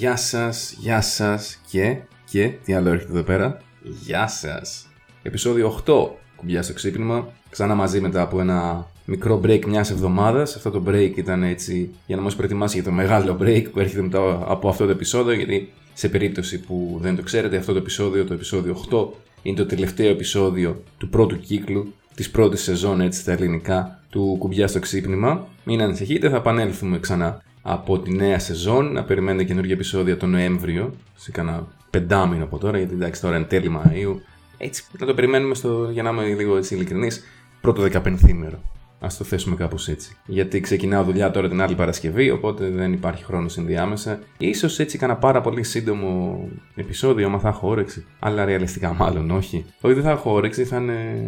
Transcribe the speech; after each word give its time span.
Γεια 0.00 0.16
σας, 0.16 0.76
γεια 0.78 1.00
σας 1.00 1.60
και, 1.70 1.96
και, 2.30 2.52
τι 2.64 2.74
άλλο 2.74 2.88
έρχεται 2.88 3.12
εδώ 3.12 3.22
πέρα, 3.22 3.60
γεια 3.82 4.26
σας. 4.26 4.86
Επισόδιο 5.22 5.82
8, 5.86 6.08
κουμπιά 6.36 6.62
στο 6.62 6.72
ξύπνημα, 6.72 7.28
ξανά 7.50 7.74
μαζί 7.74 8.00
μετά 8.00 8.22
από 8.22 8.40
ένα 8.40 8.86
μικρό 9.04 9.40
break 9.44 9.64
μιας 9.66 9.90
εβδομάδας. 9.90 10.56
Αυτό 10.56 10.70
το 10.70 10.82
break 10.86 11.12
ήταν 11.16 11.42
έτσι 11.42 11.90
για 12.06 12.16
να 12.16 12.22
μας 12.22 12.36
προετοιμάσει 12.36 12.74
για 12.74 12.84
το 12.84 12.90
μεγάλο 12.90 13.38
break 13.40 13.64
που 13.72 13.80
έρχεται 13.80 14.02
μετά 14.02 14.44
από 14.46 14.68
αυτό 14.68 14.84
το 14.84 14.90
επεισόδιο, 14.90 15.34
γιατί 15.34 15.72
σε 15.94 16.08
περίπτωση 16.08 16.60
που 16.60 16.98
δεν 17.00 17.16
το 17.16 17.22
ξέρετε, 17.22 17.56
αυτό 17.56 17.72
το 17.72 17.78
επεισόδιο, 17.78 18.24
το 18.24 18.34
επεισόδιο 18.34 18.84
8, 18.90 19.08
είναι 19.42 19.56
το 19.56 19.66
τελευταίο 19.66 20.10
επεισόδιο 20.10 20.82
του 20.98 21.08
πρώτου 21.08 21.40
κύκλου 21.40 21.94
της 22.14 22.30
πρώτης 22.30 22.62
σεζόν 22.62 23.00
έτσι 23.00 23.20
στα 23.20 23.32
ελληνικά 23.32 24.00
του 24.10 24.36
κουμπιά 24.38 24.68
στο 24.68 24.78
ξύπνημα. 24.78 25.48
Μην 25.64 25.82
ανησυχείτε, 25.82 26.28
θα 26.28 26.36
επανέλθουμε 26.36 26.98
ξανά 26.98 27.42
από 27.62 27.98
τη 27.98 28.12
νέα 28.14 28.38
σεζόν, 28.38 28.92
να 28.92 29.04
περιμένετε 29.04 29.44
καινούργια 29.44 29.74
επεισόδια 29.74 30.16
τον 30.16 30.30
Νοέμβριο, 30.30 30.94
σε 31.14 31.30
κανένα 31.30 31.66
πεντάμινο 31.90 32.44
από 32.44 32.58
τώρα, 32.58 32.78
γιατί 32.78 32.94
εντάξει 32.94 33.20
τώρα 33.20 33.36
είναι 33.36 33.46
τέλη 33.46 33.70
Μαΐου. 33.76 34.14
Έτσι, 34.58 34.84
να 34.98 35.06
το 35.06 35.14
περιμένουμε 35.14 35.54
στο, 35.54 35.88
για 35.92 36.02
να 36.02 36.10
είμαι 36.10 36.24
λίγο 36.24 36.56
έτσι 36.56 36.74
ειλικρινής, 36.74 37.24
πρώτο 37.60 37.82
15 37.82 38.28
ημέρο. 38.28 38.62
Α 39.00 39.08
το 39.18 39.24
θέσουμε 39.24 39.56
κάπως 39.56 39.88
έτσι. 39.88 40.16
Γιατί 40.26 40.60
ξεκινάω 40.60 41.04
δουλειά 41.04 41.30
τώρα 41.30 41.48
την 41.48 41.62
άλλη 41.62 41.74
Παρασκευή, 41.74 42.30
οπότε 42.30 42.68
δεν 42.68 42.92
υπάρχει 42.92 43.24
χρόνος 43.24 43.56
ενδιάμεσα. 43.56 44.18
σω 44.54 44.82
έτσι 44.82 44.98
κάνα 44.98 45.16
πάρα 45.16 45.40
πολύ 45.40 45.62
σύντομο 45.62 46.40
επεισόδιο, 46.74 47.26
άμα 47.26 47.38
θα 47.38 47.48
έχω 47.48 47.68
όρεξη. 47.68 48.04
Αλλά 48.18 48.44
ρεαλιστικά 48.44 48.92
μάλλον 48.94 49.30
όχι. 49.30 49.64
Όχι, 49.80 49.94
δεν 49.94 50.02
θα 50.02 50.10
έχω 50.10 50.32
όρεξη, 50.32 50.64
θα 50.64 50.76
είναι, 50.76 51.18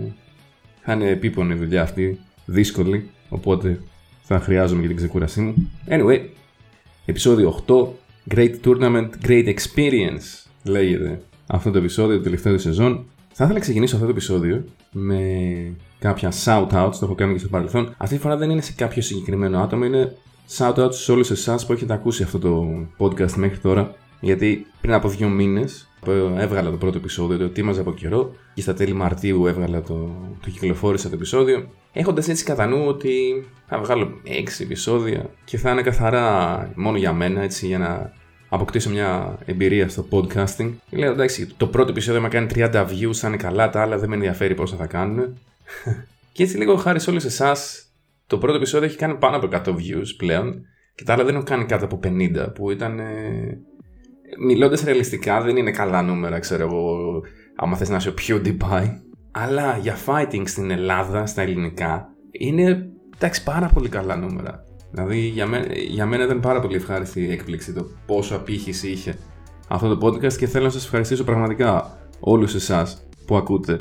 θα 0.82 0.92
είναι 0.92 1.08
επίπονη 1.08 1.54
η 1.54 1.56
δουλειά 1.56 1.82
αυτή. 1.82 2.18
Δύσκολη. 2.44 3.10
Οπότε 3.28 3.80
θα 4.22 4.40
χρειάζομαι 4.40 4.78
για 4.78 4.88
την 4.88 4.96
ξεκούρασή 4.96 5.40
μου. 5.40 5.70
Anyway, 5.88 6.20
επεισόδιο 7.04 7.64
8. 7.66 7.86
Great 8.34 8.54
Tournament, 8.64 9.08
Great 9.26 9.54
Experience 9.54 10.46
λέγεται 10.64 11.22
αυτό 11.46 11.70
το 11.70 11.78
επεισόδιο 11.78 12.16
του 12.16 12.22
τελευταίου 12.22 12.58
σεζόν. 12.58 13.04
Θα 13.32 13.44
ήθελα 13.44 13.52
να 13.52 13.58
ξεκινήσω 13.58 13.94
αυτό 13.94 14.06
το 14.06 14.12
επεισόδιο 14.12 14.64
με 14.90 15.18
κάποια 15.98 16.32
shout-outs, 16.44 16.68
το 16.70 17.00
έχω 17.02 17.14
κάνει 17.14 17.32
και 17.32 17.38
στο 17.38 17.48
παρελθόν. 17.48 17.94
Αυτή 17.96 18.14
τη 18.14 18.20
φορά 18.20 18.36
δεν 18.36 18.50
είναι 18.50 18.60
σε 18.60 18.72
κάποιο 18.72 19.02
συγκεκριμένο 19.02 19.58
άτομο, 19.58 19.84
είναι 19.84 20.16
shout-outs 20.56 20.92
σε 20.92 21.12
όλους 21.12 21.30
εσάς 21.30 21.66
που 21.66 21.72
έχετε 21.72 21.92
ακούσει 21.92 22.22
αυτό 22.22 22.38
το 22.38 22.68
podcast 22.98 23.32
μέχρι 23.32 23.58
τώρα. 23.58 23.94
Γιατί 24.22 24.66
πριν 24.80 24.94
από 24.94 25.08
δύο 25.08 25.28
μήνες 25.28 25.88
έβγαλα 26.38 26.70
το 26.70 26.76
πρώτο 26.76 26.98
επεισόδιο, 26.98 27.38
το 27.38 27.44
ετοίμαζα 27.44 27.80
από 27.80 27.94
καιρό 27.94 28.34
και 28.54 28.60
στα 28.60 28.74
τέλη 28.74 28.92
Μαρτίου 28.92 29.46
έβγαλα 29.46 29.82
το, 29.82 29.94
το 30.42 30.50
κυκλοφόρησα 30.50 31.08
το 31.08 31.14
επεισόδιο. 31.14 31.68
Έχοντας 31.92 32.28
έτσι 32.28 32.44
κατά 32.44 32.66
νου 32.66 32.84
ότι 32.86 33.10
θα 33.66 33.78
βγάλω 33.78 34.20
6 34.26 34.28
επεισόδια 34.60 35.30
και 35.44 35.58
θα 35.58 35.70
είναι 35.70 35.82
καθαρά 35.82 36.72
μόνο 36.76 36.96
για 36.96 37.12
μένα, 37.12 37.42
έτσι 37.42 37.66
για 37.66 37.78
να 37.78 38.12
αποκτήσω 38.48 38.90
μια 38.90 39.38
εμπειρία 39.44 39.88
στο 39.88 40.06
podcasting. 40.10 40.70
Λέω 40.90 41.12
εντάξει, 41.12 41.46
το 41.56 41.66
πρώτο 41.66 41.90
επεισόδιο 41.90 42.20
με 42.20 42.28
κάνει 42.28 42.46
30 42.54 42.86
views, 42.86 43.14
θα 43.14 43.28
είναι 43.28 43.36
καλά, 43.36 43.70
τα 43.70 43.82
άλλα 43.82 43.98
δεν 43.98 44.08
με 44.08 44.14
ενδιαφέρει 44.14 44.54
πόσα 44.54 44.76
θα 44.76 44.86
κάνουν. 44.86 45.38
και 46.32 46.42
έτσι 46.42 46.56
λίγο 46.56 46.76
χάρη 46.76 47.00
σε 47.00 47.10
όλους 47.10 47.24
εσάς, 47.24 47.86
το 48.26 48.38
πρώτο 48.38 48.56
επεισόδιο 48.56 48.86
έχει 48.86 48.96
κάνει 48.96 49.14
πάνω 49.14 49.36
από 49.36 49.48
100 49.52 49.68
views 49.68 50.14
πλέον 50.16 50.66
και 50.94 51.04
τα 51.04 51.12
άλλα 51.12 51.24
δεν 51.24 51.34
έχουν 51.34 51.46
κάνει 51.46 51.64
κάτω 51.64 51.84
από 51.84 52.00
50 52.04 52.54
που 52.54 52.70
ήταν. 52.70 52.98
Ε... 52.98 53.58
Μιλώντας 54.38 54.82
ρεαλιστικά, 54.82 55.42
δεν 55.42 55.56
είναι 55.56 55.70
καλά 55.70 56.02
νούμερα, 56.02 56.38
ξέρω 56.38 56.62
εγώ, 56.62 56.96
άμα 57.56 57.76
θες 57.76 57.88
να 57.88 57.96
είσαι 57.96 58.08
ο 58.08 58.14
PewDiePie. 58.18 58.88
Αλλά 59.30 59.76
για 59.76 59.96
fighting 60.06 60.42
στην 60.44 60.70
Ελλάδα, 60.70 61.26
στα 61.26 61.42
ελληνικά, 61.42 62.08
είναι 62.30 62.90
εντάξει 63.14 63.42
πάρα 63.42 63.70
πολύ 63.74 63.88
καλά 63.88 64.16
νούμερα. 64.16 64.64
Δηλαδή 64.90 65.18
για 65.18 65.46
μένα, 65.46 65.66
για 65.74 66.06
μένα 66.06 66.24
ήταν 66.24 66.40
πάρα 66.40 66.60
πολύ 66.60 66.76
ευχάριστη 66.76 67.20
η 67.20 67.32
έκπληξη 67.32 67.72
το 67.72 67.86
πόσο 68.06 68.34
απήχηση 68.34 68.90
είχε 68.90 69.18
αυτό 69.68 69.96
το 69.96 70.06
podcast 70.06 70.32
και 70.32 70.46
θέλω 70.46 70.64
να 70.64 70.70
σας 70.70 70.84
ευχαριστήσω 70.84 71.24
πραγματικά 71.24 71.98
όλους 72.20 72.54
εσάς 72.54 73.06
που 73.26 73.36
ακούτε 73.36 73.80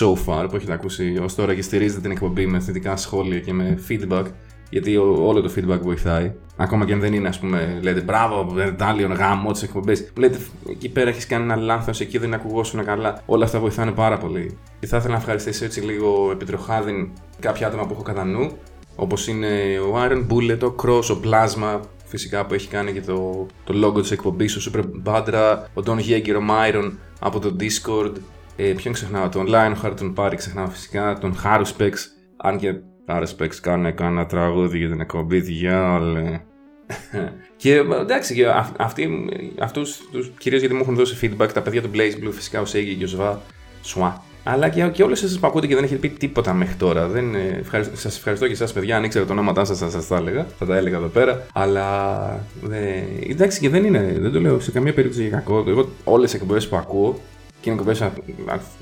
so 0.00 0.12
far, 0.26 0.46
που 0.50 0.56
έχετε 0.56 0.72
ακούσει 0.72 1.18
ως 1.22 1.34
τώρα 1.34 1.54
και 1.54 1.62
στηρίζετε 1.62 2.00
την 2.00 2.10
εκπομπή 2.10 2.46
με 2.46 2.60
θετικά 2.60 2.96
σχόλια 2.96 3.40
και 3.40 3.52
με 3.52 3.78
feedback 3.88 4.24
γιατί 4.72 4.96
όλο 4.96 5.40
το 5.40 5.52
feedback 5.56 5.80
βοηθάει. 5.82 6.32
Ακόμα 6.56 6.84
και 6.84 6.92
αν 6.92 7.00
δεν 7.00 7.12
είναι, 7.12 7.28
ας 7.28 7.38
πούμε, 7.38 7.78
λέτε 7.82 8.00
μπράβο, 8.00 8.46
Βερτάλιον, 8.52 9.12
γάμο 9.12 9.52
τη 9.52 9.60
εκπομπή. 9.62 9.92
Λέτε 10.16 10.38
εκεί 10.70 10.88
πέρα 10.88 11.08
έχεις 11.08 11.26
κάνει 11.26 11.44
ένα 11.44 11.56
λάθος, 11.56 12.00
εκεί 12.00 12.18
δεν 12.18 12.34
ακουγόσουν 12.34 12.84
καλά. 12.84 13.22
Όλα 13.26 13.44
αυτά 13.44 13.58
βοηθάνε 13.60 13.90
πάρα 13.90 14.18
πολύ. 14.18 14.58
Και 14.80 14.86
θα 14.86 14.96
ήθελα 14.96 15.12
να 15.12 15.18
ευχαριστήσω 15.18 15.64
έτσι 15.64 15.80
λίγο 15.80 16.30
επιτροχάδιν 16.32 17.10
κάποια 17.40 17.66
άτομα 17.66 17.86
που 17.86 17.92
έχω 17.92 18.02
κατά 18.02 18.24
νου. 18.24 18.52
Όπως 18.96 19.28
είναι 19.28 19.78
ο 19.78 19.94
Iron 20.04 20.26
Bullet, 20.32 20.70
ο 20.70 20.74
Cross, 20.82 21.16
ο 21.16 21.20
Plasma, 21.24 21.80
φυσικά 22.04 22.46
που 22.46 22.54
έχει 22.54 22.68
κάνει 22.68 22.92
και 22.92 23.00
το, 23.00 23.46
το 23.64 23.86
logo 23.86 24.00
της 24.00 24.10
εκπομπής, 24.10 24.56
ο 24.56 24.70
Super 24.70 24.82
Bandra, 25.04 25.56
ο 25.74 25.82
Don 25.84 25.98
Yeager, 25.98 26.36
ο 26.40 26.44
Myron 26.50 26.92
από 27.20 27.38
το 27.38 27.56
Discord. 27.60 28.12
Ε, 28.56 28.72
ποιον 28.72 28.94
ξεχνάω, 28.94 29.28
τον 29.28 29.46
Lionheart, 29.48 29.94
τον 29.96 30.12
Πάρη 30.12 30.36
ξεχνάω 30.36 30.66
φυσικά, 30.66 31.18
τον 31.18 31.34
Haruspex, 31.44 31.92
αν 32.36 32.58
και 32.58 32.74
Haruspex 33.12 33.50
κάνει 33.60 33.92
κανένα 33.92 34.26
τραγούδι 34.26 34.78
για 34.78 34.88
την 34.88 35.00
εκπομπή, 35.00 35.40
διάλε. 35.40 36.40
και 37.56 37.74
εντάξει, 37.74 38.34
και 38.34 38.46
αυτοί, 38.76 39.28
αυτούς, 39.58 40.08
τους, 40.12 40.32
κυρίως 40.38 40.60
γιατί 40.60 40.74
μου 40.74 40.80
έχουν 40.82 40.94
δώσει 40.94 41.18
feedback, 41.22 41.48
τα 41.52 41.60
παιδιά 41.60 41.82
του 41.82 41.90
Blaze 41.94 42.24
Blue, 42.24 42.32
φυσικά 42.32 42.60
ο 42.60 42.64
Σέγγι 42.64 42.94
και 42.94 43.04
ο 43.04 43.08
Σβά, 43.08 43.40
Σουά, 43.82 44.22
αλλά 44.44 44.68
και, 44.68 44.88
και 44.88 45.02
όλε 45.02 45.12
εσάς 45.12 45.38
που 45.38 45.46
ακούτε 45.46 45.66
και 45.66 45.74
δεν 45.74 45.84
έχετε 45.84 46.00
πει 46.00 46.08
τίποτα 46.08 46.52
μέχρι 46.52 46.74
τώρα. 46.74 47.06
Δεν, 47.06 47.34
ε, 47.34 47.56
ευχαριστώ, 47.60 47.96
σας 47.96 48.16
ευχαριστώ 48.16 48.46
και 48.46 48.52
εσάς, 48.52 48.72
παιδιά. 48.72 48.96
Αν 48.96 49.04
ήξερα 49.04 49.24
το 49.24 49.32
όνομά 49.32 49.64
σας, 49.64 49.78
θα 49.78 49.90
σας 49.90 50.06
τα 50.06 50.16
έλεγα. 50.16 50.46
Θα 50.58 50.66
τα 50.66 50.76
έλεγα 50.76 50.96
εδώ 50.96 51.06
πέρα. 51.06 51.46
Αλλά. 51.52 52.46
Ε, 52.70 53.30
εντάξει, 53.30 53.60
και 53.60 53.68
δεν 53.68 53.84
είναι. 53.84 54.16
Δεν 54.18 54.32
το 54.32 54.40
λέω 54.40 54.60
σε 54.60 54.70
καμία 54.70 54.94
περίπτωση 54.94 55.22
για 55.22 55.30
κακό. 55.30 55.64
Εγώ 55.68 55.88
όλες 56.04 56.30
τις 56.30 56.40
εκπομπές 56.40 56.68
που 56.68 56.76
ακούω 56.76 57.20
και 57.60 57.70
είναι 57.70 57.78
εκπομπές 57.80 57.98
που 57.98 58.22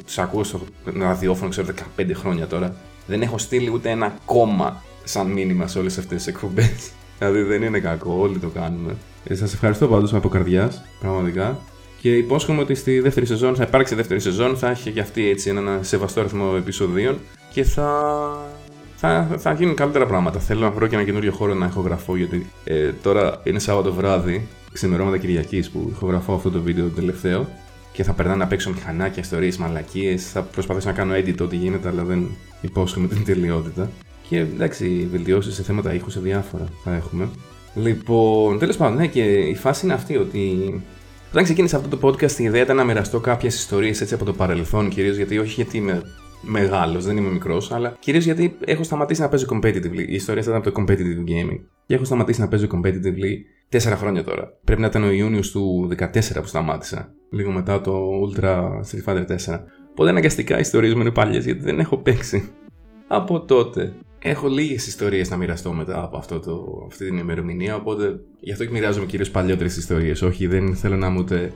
τις 0.05 0.19
ακούω 0.19 0.45
στο 0.45 0.61
ραδιόφωνο, 0.99 1.51
ξέρω 1.51 1.67
15 1.99 2.11
χρόνια 2.15 2.47
τώρα. 2.47 2.75
Δεν 3.11 3.23
έχω 3.23 3.39
στείλει 3.39 3.71
ούτε 3.71 3.91
ένα 3.91 4.15
κόμμα 4.25 4.83
σαν 5.05 5.27
μήνυμα 5.27 5.67
σε 5.67 5.79
όλες 5.79 5.99
αυτές 5.99 6.17
τις 6.17 6.27
εκπομπές. 6.27 6.91
δηλαδή 7.19 7.43
δεν 7.43 7.63
είναι 7.63 7.79
κακό, 7.79 8.17
όλοι 8.19 8.39
το 8.39 8.49
κάνουμε. 8.49 8.97
Ε, 9.25 9.35
σας 9.35 9.53
ευχαριστώ 9.53 9.89
πάντως 9.89 10.15
από 10.15 10.29
καρδιάς, 10.29 10.83
πραγματικά. 11.01 11.59
Και 12.01 12.17
υπόσχομαι 12.17 12.61
ότι 12.61 12.75
στη 12.75 13.01
δεύτερη 13.01 13.27
σεζόν 13.27 13.57
θα 13.57 13.63
υπάρξει 13.63 13.95
δεύτερη 13.95 14.21
σεζόν, 14.21 14.57
θα 14.57 14.71
έχει 14.71 14.91
και 14.91 15.01
αυτή 15.01 15.29
έτσι 15.29 15.51
ένα 15.51 15.79
σεβαστό 15.81 16.21
αριθμό 16.21 16.55
επεισοδίων 16.57 17.19
και 17.53 17.65
θα, 17.65 17.91
θα, 18.97 19.37
θα 19.39 19.53
γίνουν 19.53 19.75
καλύτερα 19.75 20.07
πράγματα. 20.07 20.39
Θέλω 20.39 20.61
να 20.61 20.71
βρω 20.71 20.87
και 20.87 20.95
ένα 20.95 21.05
καινούριο 21.05 21.33
χώρο 21.33 21.55
να 21.55 21.67
ηχογραφώ 21.67 22.17
γιατί 22.17 22.51
ε, 22.65 22.93
τώρα 23.03 23.41
είναι 23.45 23.59
Σάββατο 23.59 23.93
βράδυ, 23.93 24.47
ξημερώματα 24.73 25.19
Κυριακής 25.19 25.71
που 25.71 25.89
ηχογραφώ 25.91 26.35
αυτό 26.35 26.51
το 26.51 26.61
βίντεο 26.61 26.85
το 26.85 26.95
τελευταίο 26.95 27.49
και 27.93 28.03
θα 28.03 28.13
περνάνε 28.13 28.39
να 28.39 28.47
παίξω 28.47 28.71
μηχανάκια, 28.71 29.23
ιστορίες, 29.23 29.57
μαλακίες. 29.57 30.31
Θα 30.31 30.43
προσπαθήσω 30.43 30.89
να 30.89 30.95
κάνω 30.95 31.15
edit 31.15 31.41
ό,τι 31.41 31.57
γίνεται, 31.57 31.89
αλλά 31.89 32.05
δεν 32.05 32.29
υπόσχομαι 32.61 33.09
την 33.09 33.25
τελειότητα. 33.25 33.91
Και 34.29 34.39
εντάξει, 34.39 35.09
βελτιώσεις 35.11 35.55
σε 35.55 35.63
θέματα 35.63 35.95
ήχου 35.95 36.11
σε 36.11 36.21
διάφορα 36.21 36.69
θα 36.85 36.95
έχουμε. 36.95 37.29
Λοιπόν, 37.75 38.59
τέλος 38.59 38.77
πάντων, 38.77 38.97
ναι, 38.97 39.07
και 39.07 39.23
η 39.23 39.55
φάση 39.55 39.85
είναι 39.85 39.95
αυτή 39.95 40.17
ότι 40.17 40.83
όταν 41.31 41.45
ξεκίνησα 41.45 41.77
αυτό 41.77 41.97
το 41.97 42.09
podcast, 42.09 42.33
η 42.39 42.45
ιδέα 42.45 42.63
ήταν 42.63 42.77
να 42.77 42.85
μοιραστώ 42.85 43.21
κάποιες 43.21 43.55
ιστορίες 43.55 44.01
έτσι 44.01 44.15
από 44.15 44.25
το 44.25 44.33
παρελθόν, 44.33 44.89
κυρίως 44.89 45.17
γιατί 45.17 45.39
όχι 45.39 45.55
γιατί 45.55 45.77
είμαι 45.77 46.03
μεγάλος, 46.41 47.05
δεν 47.05 47.17
είμαι 47.17 47.31
μικρός, 47.31 47.73
αλλά 47.73 47.97
κυρίως 47.99 48.25
γιατί 48.25 48.57
έχω 48.65 48.83
σταματήσει 48.83 49.21
να 49.21 49.29
παίζω 49.29 49.47
competitively. 49.51 50.05
Η 50.09 50.15
ιστορία 50.15 50.43
ήταν 50.43 50.55
από 50.55 50.71
το 50.71 50.83
competitive 50.83 51.31
gaming. 51.31 51.61
Και 51.87 51.95
έχω 51.95 52.05
σταματήσει 52.05 52.41
να 52.41 52.49
παίζω 52.49 52.67
competitively 52.71 53.35
4 53.73 53.79
χρόνια 53.79 54.25
τώρα. 54.25 54.59
Πρέπει 54.65 54.81
να 54.81 54.87
ήταν 54.87 55.03
ο 55.03 55.11
Ιούνιος 55.11 55.51
του 55.51 55.89
14 55.99 56.09
που 56.35 56.47
σταμάτησα. 56.47 57.15
Λίγο 57.31 57.51
μετά 57.51 57.81
το 57.81 58.11
Ultra 58.23 58.71
Street 58.71 59.05
Fighter 59.05 59.27
4. 59.27 59.61
Οπότε 59.91 60.11
αναγκαστικά 60.11 60.57
οι 60.57 60.61
ιστορίες 60.61 60.95
μου 60.95 61.01
είναι 61.01 61.11
παλιές 61.11 61.45
γιατί 61.45 61.61
δεν 61.61 61.79
έχω 61.79 61.97
παίξει. 61.97 62.51
Από 63.09 63.41
τότε 63.41 63.93
Έχω 64.23 64.49
λίγες 64.49 64.87
ιστορίες 64.87 65.31
να 65.31 65.37
μοιραστώ 65.37 65.73
μετά 65.73 66.03
από 66.03 66.17
αυτό 66.17 66.41
το, 66.41 66.85
αυτή 66.87 67.05
την 67.05 67.17
ημερομηνία, 67.17 67.77
οπότε 67.77 68.21
γι' 68.41 68.53
αυτό 68.53 68.65
και 68.65 68.71
μοιράζομαι 68.71 69.07
κυρίως 69.07 69.31
παλιότερες 69.31 69.77
ιστορίες. 69.77 70.23
Όχι, 70.23 70.47
δεν 70.47 70.77
θέλω 70.77 70.97
να 70.97 71.07
είμαι 71.07 71.19
ούτε 71.19 71.53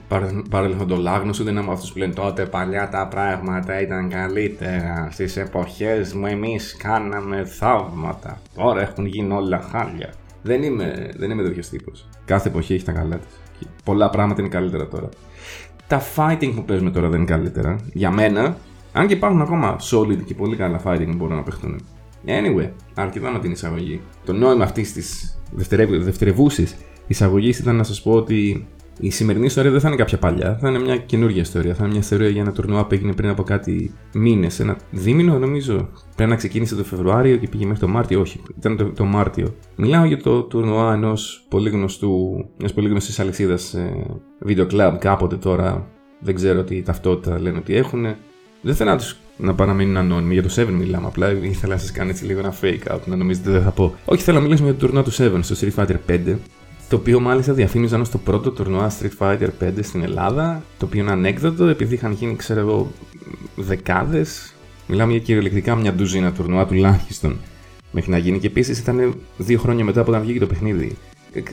παρελθοντολάγνο, 0.49 1.33
ούτε 1.41 1.51
να 1.51 1.61
είμαι 1.61 1.71
αυτού 1.71 1.93
που 1.93 1.97
λένε 1.97 2.13
τότε 2.13 2.45
παλιά 2.45 2.89
τα 2.89 3.07
πράγματα 3.07 3.81
ήταν 3.81 4.09
καλύτερα. 4.09 5.07
Στις 5.11 5.37
εποχές 5.37 6.13
μου 6.13 6.25
εμείς 6.25 6.77
κάναμε 6.77 7.45
θαύματα. 7.45 8.41
Τώρα 8.55 8.81
έχουν 8.81 9.05
γίνει 9.05 9.33
όλα 9.33 9.59
χάλια. 9.59 10.13
Δεν 10.45 10.63
είμαι, 10.63 11.11
δεν 11.17 11.31
είμαι 11.31 11.43
τέτοιος 11.43 11.69
τύπος. 11.69 12.07
Κάθε 12.25 12.49
εποχή 12.49 12.73
έχει 12.73 12.83
τα 12.83 12.91
καλά 12.91 13.17
της. 13.17 13.67
Πολλά 13.83 14.09
πράγματα 14.09 14.41
είναι 14.41 14.49
καλύτερα 14.49 14.87
τώρα. 14.87 15.09
Τα 15.87 16.01
fighting 16.15 16.51
που 16.55 16.65
παίζουμε 16.65 16.91
τώρα 16.91 17.09
δεν 17.09 17.19
είναι 17.19 17.29
καλύτερα. 17.29 17.79
Για 17.93 18.11
μένα, 18.11 18.57
αν 18.91 19.07
και 19.07 19.13
υπάρχουν 19.13 19.41
ακόμα 19.41 19.75
solid 19.91 20.23
και 20.25 20.33
πολύ 20.33 20.55
καλά 20.55 20.81
fighting 20.85 21.07
που 21.09 21.15
μπορούν 21.15 21.35
να 21.35 21.43
παιχτούν. 21.43 21.79
Anyway, 22.25 22.69
αρκετά 22.93 23.31
με 23.31 23.39
την 23.39 23.51
εισαγωγή. 23.51 24.01
Το 24.25 24.33
νόημα 24.33 24.63
αυτής 24.63 24.93
της 24.93 25.39
δευτερευούσης 25.97 26.75
εισαγωγής 27.07 27.59
ήταν 27.59 27.75
να 27.75 27.83
σας 27.83 28.01
πω 28.01 28.11
ότι 28.11 28.67
η 28.99 29.09
σημερινή 29.09 29.45
ιστορία 29.45 29.71
δεν 29.71 29.79
θα 29.79 29.87
είναι 29.87 29.97
κάποια 29.97 30.17
παλιά, 30.17 30.57
θα 30.61 30.69
είναι 30.69 30.79
μια 30.79 30.97
καινούργια 30.97 31.41
ιστορία. 31.41 31.73
Θα 31.73 31.83
είναι 31.83 31.91
μια 31.91 32.01
ιστορία 32.01 32.29
για 32.29 32.41
ένα 32.41 32.51
τουρνουά 32.51 32.85
που 32.85 32.93
έγινε 32.93 33.13
πριν 33.13 33.29
από 33.29 33.43
κάτι 33.43 33.93
μήνες, 34.13 34.59
ένα 34.59 34.77
δίμηνο 34.91 35.39
νομίζω. 35.39 35.89
Πρέπει 36.15 36.29
να 36.29 36.35
ξεκίνησε 36.35 36.75
το 36.75 36.83
Φεβρουάριο 36.83 37.37
και 37.37 37.47
πήγε 37.47 37.65
μέχρι 37.65 37.79
το 37.79 37.87
Μάρτιο. 37.87 38.19
Όχι, 38.19 38.41
ήταν 38.57 38.77
το, 38.77 38.85
το 38.85 39.05
Μάρτιο. 39.05 39.55
Μιλάω 39.75 40.05
για 40.05 40.21
το 40.21 40.41
τουρνουά 40.41 40.93
ενός 40.93 41.45
πολύ 41.49 41.69
γνωστού, 41.69 42.45
μιας 42.57 42.73
πολύ 42.73 42.89
γνωστής 42.89 43.19
αλυσίδας 43.19 43.73
ε, 43.73 44.05
βίντεο 44.39 44.65
κλαμπ 44.65 44.97
κάποτε 44.97 45.35
τώρα. 45.35 45.87
Δεν 46.19 46.35
ξέρω 46.35 46.63
τι 46.63 46.81
ταυτότητα 46.81 47.39
λένε 47.39 47.57
ότι 47.57 47.75
έχουν. 47.75 48.05
Δεν 48.61 48.75
θέλω 48.75 48.89
να 48.89 48.97
τους 48.97 49.17
να 49.37 49.53
παραμείνουν 49.55 49.97
ανώνυμοι. 49.97 50.33
Για 50.33 50.43
το 50.43 50.53
7 50.55 50.67
μιλάμε. 50.71 51.07
Απλά 51.07 51.31
ήθελα 51.31 51.73
να 51.73 51.79
σας 51.79 51.91
κάνω 51.91 52.09
έτσι 52.09 52.25
λίγο 52.25 52.39
ένα 52.39 52.53
fake 52.61 52.93
out, 52.93 52.99
να 53.05 53.15
νομίζετε 53.15 53.51
δεν 53.51 53.61
θα 53.61 53.71
πω. 53.71 53.95
Όχι, 54.05 54.23
θέλω 54.23 54.37
να 54.37 54.43
μιλήσουμε 54.43 54.69
για 54.69 54.79
το 54.79 54.85
τουρνουά 54.85 55.03
του 55.03 55.11
7 55.11 55.39
στο 55.41 55.55
Street 55.59 55.83
Fighter 55.83 55.95
5 56.09 56.35
το 56.89 56.95
οποίο 56.95 57.19
μάλιστα 57.19 57.53
διαφήμιζαν 57.53 58.01
ως 58.01 58.09
το 58.09 58.17
πρώτο 58.17 58.51
τουρνουά 58.51 58.91
Street 58.99 59.17
Fighter 59.19 59.49
5 59.63 59.71
στην 59.81 60.01
Ελλάδα, 60.03 60.63
το 60.77 60.85
οποίο 60.85 61.01
είναι 61.01 61.11
ανέκδοτο 61.11 61.65
επειδή 61.65 61.93
είχαν 61.93 62.11
γίνει, 62.11 62.35
ξέρω 62.35 62.59
εγώ, 62.59 62.91
δεκάδες, 63.55 64.53
μιλάμε 64.87 65.11
για 65.11 65.21
κυριολεκτικά 65.21 65.75
μια 65.75 65.93
ντουζίνα 65.93 66.31
τουρνουά 66.31 66.65
τουλάχιστον, 66.65 67.37
μέχρι 67.91 68.11
να 68.11 68.17
γίνει 68.17 68.39
και 68.39 68.47
επίσης 68.47 68.79
ήταν 68.79 69.15
δύο 69.37 69.59
χρόνια 69.59 69.83
μετά 69.83 70.01
από 70.01 70.11
όταν 70.11 70.23
βγήκε 70.23 70.39
το 70.39 70.47
παιχνίδι. 70.47 70.97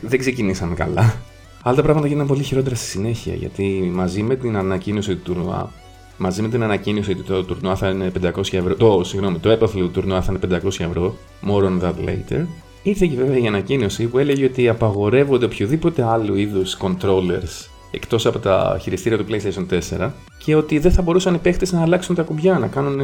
Δεν 0.01 0.19
ξεκινήσαμε 0.19 0.75
καλά. 0.75 1.15
Αλλά 1.63 1.75
τα 1.75 1.81
πράγματα 1.81 2.07
γίνανε 2.07 2.27
πολύ 2.27 2.43
χειρότερα 2.43 2.75
στη 2.75 2.85
συνέχεια, 2.85 3.33
γιατί 3.33 3.91
μαζί 3.93 4.23
με 4.23 4.35
την 4.35 4.57
ανακοίνωση 4.57 5.15
του 5.15 5.33
τουρνουά, 5.33 5.71
μαζί 6.17 6.41
με 6.41 6.49
την 6.49 6.63
ανακοίνωση 6.63 7.11
ότι 7.11 7.21
το 7.21 7.43
τουρνουά 7.43 7.75
θα 7.75 7.89
είναι 7.89 8.11
500 8.21 8.53
ευρώ, 8.53 8.75
το, 8.75 9.03
συγγνώμη, 9.03 9.37
το 9.37 9.49
έπαθλο 9.49 9.85
του 9.85 9.91
τουρνουά 9.91 10.21
θα 10.21 10.33
είναι 10.33 10.59
500 10.63 10.79
ευρώ, 10.79 11.17
more 11.47 11.63
on 11.63 11.81
that 11.81 11.93
later, 12.07 12.45
Ήρθε 12.83 13.05
και 13.05 13.15
βέβαια 13.15 13.37
η 13.37 13.47
ανακοίνωση 13.47 14.05
που 14.05 14.17
έλεγε 14.17 14.45
ότι 14.45 14.69
απαγορεύονται 14.69 15.45
οποιοδήποτε 15.45 16.03
άλλου 16.03 16.35
είδους 16.35 16.77
controllers 16.81 17.67
εκτός 17.91 18.25
από 18.25 18.39
τα 18.39 18.77
χειριστήρια 18.81 19.17
του 19.17 19.25
PlayStation 19.29 19.79
4 19.99 20.09
και 20.37 20.55
ότι 20.55 20.79
δεν 20.79 20.91
θα 20.91 21.01
μπορούσαν 21.01 21.33
οι 21.33 21.37
παίχτες 21.37 21.71
να 21.71 21.81
αλλάξουν 21.81 22.15
τα 22.15 22.23
κουμπιά, 22.23 22.59
να 22.59 22.67
κάνουν, 22.67 22.95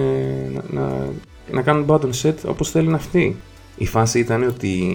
να, 0.54 0.64
να, 0.82 1.08
να 1.52 1.62
κάνουν 1.62 1.86
button 1.88 2.10
set 2.22 2.34
όπως 2.46 2.70
θέλουν 2.70 2.94
αυτοί. 2.94 3.36
Η 3.78 3.86
φάση 3.86 4.20
ήταν 4.20 4.44
ότι 4.44 4.94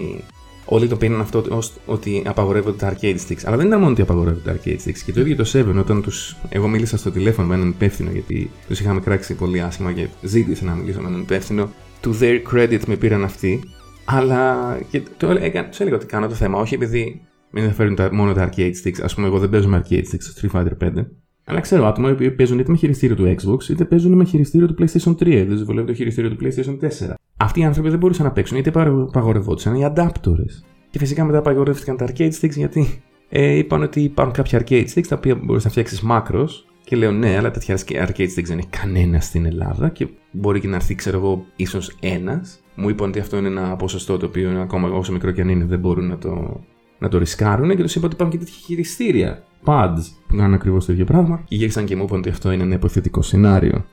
όλοι 0.65 0.87
το 0.87 0.95
πήραν 0.95 1.21
αυτό 1.21 1.43
ως 1.49 1.73
ότι 1.85 2.23
απαγορεύονται 2.25 2.77
τα 2.77 2.93
arcade 2.93 3.17
sticks. 3.27 3.41
Αλλά 3.43 3.57
δεν 3.57 3.67
ήταν 3.67 3.79
μόνο 3.79 3.91
ότι 3.91 4.01
απαγορεύονται 4.01 4.51
τα 4.51 4.57
arcade 4.57 4.87
sticks. 4.87 4.99
Και 5.05 5.11
το 5.11 5.19
ίδιο 5.21 5.35
το 5.35 5.49
7, 5.53 5.79
όταν 5.79 6.01
τους... 6.01 6.35
εγώ 6.49 6.67
μίλησα 6.67 6.97
στο 6.97 7.11
τηλέφωνο 7.11 7.47
με 7.47 7.55
έναν 7.55 7.69
υπεύθυνο, 7.69 8.11
γιατί 8.11 8.51
τους 8.67 8.79
είχαμε 8.79 8.99
κράξει 8.99 9.33
πολύ 9.33 9.61
άσχημα 9.61 9.91
και 9.91 10.07
ζήτησα 10.21 10.65
να 10.65 10.73
μιλήσω 10.73 11.01
με 11.01 11.07
έναν 11.07 11.21
υπεύθυνο. 11.21 11.69
To 12.03 12.09
their 12.21 12.39
credit 12.53 12.79
με 12.87 12.95
πήραν 12.95 13.23
αυτοί 13.23 13.63
αλλά 14.05 14.77
και 14.89 15.01
το 15.17 15.29
έκανε, 15.29 15.67
τους 15.67 15.79
έλεγα 15.79 15.95
ότι 15.95 16.05
κάνω 16.05 16.27
το 16.27 16.33
θέμα, 16.33 16.59
όχι 16.59 16.73
επειδή 16.73 17.21
με 17.49 17.59
ενδιαφέρουν 17.59 17.95
τα, 17.95 18.13
μόνο 18.13 18.33
τα 18.33 18.49
arcade 18.49 18.71
sticks. 18.83 19.01
Α 19.01 19.13
πούμε, 19.13 19.27
εγώ 19.27 19.39
δεν 19.39 19.49
παίζω 19.49 19.67
με 19.67 19.83
arcade 19.83 19.93
sticks 19.93 20.19
στο 20.19 20.49
Street 20.49 20.59
Fighter 20.59 20.87
5. 20.87 21.05
Αλλά 21.45 21.59
ξέρω 21.59 21.85
άτομα 21.85 22.09
οι 22.09 22.11
οποίοι 22.11 22.31
παίζουν 22.31 22.59
είτε 22.59 22.71
με 22.71 22.77
χειριστήριο 22.77 23.15
του 23.15 23.35
Xbox 23.39 23.69
είτε 23.69 23.85
παίζουν 23.85 24.13
με 24.13 24.25
χειριστήριο 24.25 24.67
του 24.67 24.75
PlayStation 24.79 25.11
3. 25.11 25.45
Δεν 25.47 25.57
του 25.57 25.65
βολεύει 25.65 25.87
το 25.87 25.93
χειριστήριο 25.93 26.29
του 26.29 26.37
PlayStation 26.41 26.85
4. 27.09 27.13
Αυτοί 27.37 27.59
οι 27.59 27.63
άνθρωποι 27.63 27.89
δεν 27.89 27.99
μπορούσαν 27.99 28.25
να 28.25 28.31
παίξουν 28.31 28.57
είτε 28.57 28.71
παγορευόντουσαν 29.11 29.75
οι 29.75 29.93
adapters. 29.95 30.63
Και 30.89 30.99
φυσικά 30.99 31.25
μετά 31.25 31.41
παγορεύτηκαν 31.41 31.97
τα 31.97 32.07
arcade 32.07 32.31
sticks 32.41 32.55
γιατί 32.55 33.01
ε, 33.29 33.57
είπαν 33.57 33.81
ότι 33.81 34.01
υπάρχουν 34.01 34.33
κάποια 34.33 34.63
arcade 34.65 34.85
sticks 34.93 35.07
τα 35.07 35.15
οποία 35.15 35.35
μπορείς 35.35 35.63
να 35.63 35.69
φτιάξεις 35.69 36.01
μάκρος. 36.01 36.67
Και 36.83 36.95
λέω 36.95 37.11
ναι, 37.11 37.37
αλλά 37.37 37.51
τέτοια 37.51 37.77
arcade 37.77 38.27
sticks 38.35 38.45
δεν 38.45 38.57
έχει 38.57 38.67
κανένας 38.67 39.25
στην 39.25 39.45
Ελλάδα 39.45 39.89
και 39.89 40.07
μπορεί 40.31 40.59
και 40.59 40.67
να 40.67 40.75
έρθει, 40.75 40.95
ξέρω 40.95 41.17
εγώ, 41.17 41.45
ίσως 41.55 41.97
ένας 41.99 42.59
μου 42.75 42.89
είπαν 42.89 43.09
ότι 43.09 43.19
αυτό 43.19 43.37
είναι 43.37 43.47
ένα 43.47 43.75
ποσοστό 43.75 44.17
το 44.17 44.25
οποίο 44.25 44.61
ακόμα 44.61 44.89
όσο 44.89 45.11
μικρό 45.11 45.31
και 45.31 45.41
αν 45.41 45.49
είναι 45.49 45.65
δεν 45.65 45.79
μπορούν 45.79 46.07
να 46.07 46.17
το, 46.17 46.61
να 46.99 47.07
το 47.07 47.17
ρισκάρουν 47.17 47.75
και 47.75 47.81
τους 47.81 47.95
είπα 47.95 48.05
ότι 48.05 48.15
υπάρχουν 48.15 48.39
και 48.39 48.45
τέτοια 48.45 48.59
χειριστήρια. 48.65 49.43
Pads 49.65 50.03
που 50.27 50.35
κάνουν 50.35 50.53
ακριβώς 50.53 50.85
το 50.85 50.93
ίδιο 50.93 51.05
πράγμα. 51.05 51.41
Και 51.45 51.55
γύρισαν 51.55 51.85
και 51.85 51.95
μου 51.95 52.03
είπαν 52.03 52.19
ότι 52.19 52.29
αυτό 52.29 52.51
είναι 52.51 52.63
ένα 52.63 52.75
υποθετικό 52.75 53.21
σενάριο. 53.21 53.85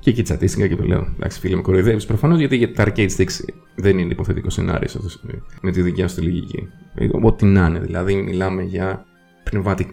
Και 0.00 0.10
εκεί 0.10 0.22
τσατίστηκα 0.22 0.66
και 0.66 0.76
του 0.76 0.84
λέω: 0.84 1.08
Εντάξει, 1.14 1.40
φίλε, 1.40 1.56
με 1.56 1.62
κοροϊδεύεις 1.62 2.06
προφανώς 2.06 2.38
γιατί 2.38 2.56
για 2.56 2.72
τα 2.72 2.84
arcade 2.86 3.10
sticks 3.16 3.44
δεν 3.74 3.98
είναι 3.98 4.12
υποθετικό 4.12 4.50
σενάριο 4.50 4.88
σε 4.88 4.98
αυτό 5.04 5.28
με 5.62 5.70
τη 5.70 5.82
δικιά 5.82 6.08
σου 6.08 6.14
τη 6.14 6.22
λογική. 6.22 6.68
Ό,τι 7.22 7.46
να 7.46 7.66
είναι, 7.66 7.78
δηλαδή 7.78 8.14
μιλάμε 8.14 8.62
για 8.62 9.04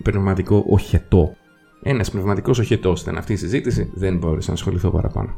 πνευματικό 0.04 0.66
οχετό. 0.68 1.36
Ένας 1.84 2.12
πνευματικός 2.12 2.60
οχετός 2.60 3.02
ήταν 3.02 3.18
αυτή 3.18 3.34
η 3.34 3.36
συζήτηση, 3.36 3.92
δεν 3.94 4.18
μπόρεσα 4.18 4.48
να 4.50 4.54
ασχοληθώ 4.54 4.90
παραπάνω. 4.90 5.34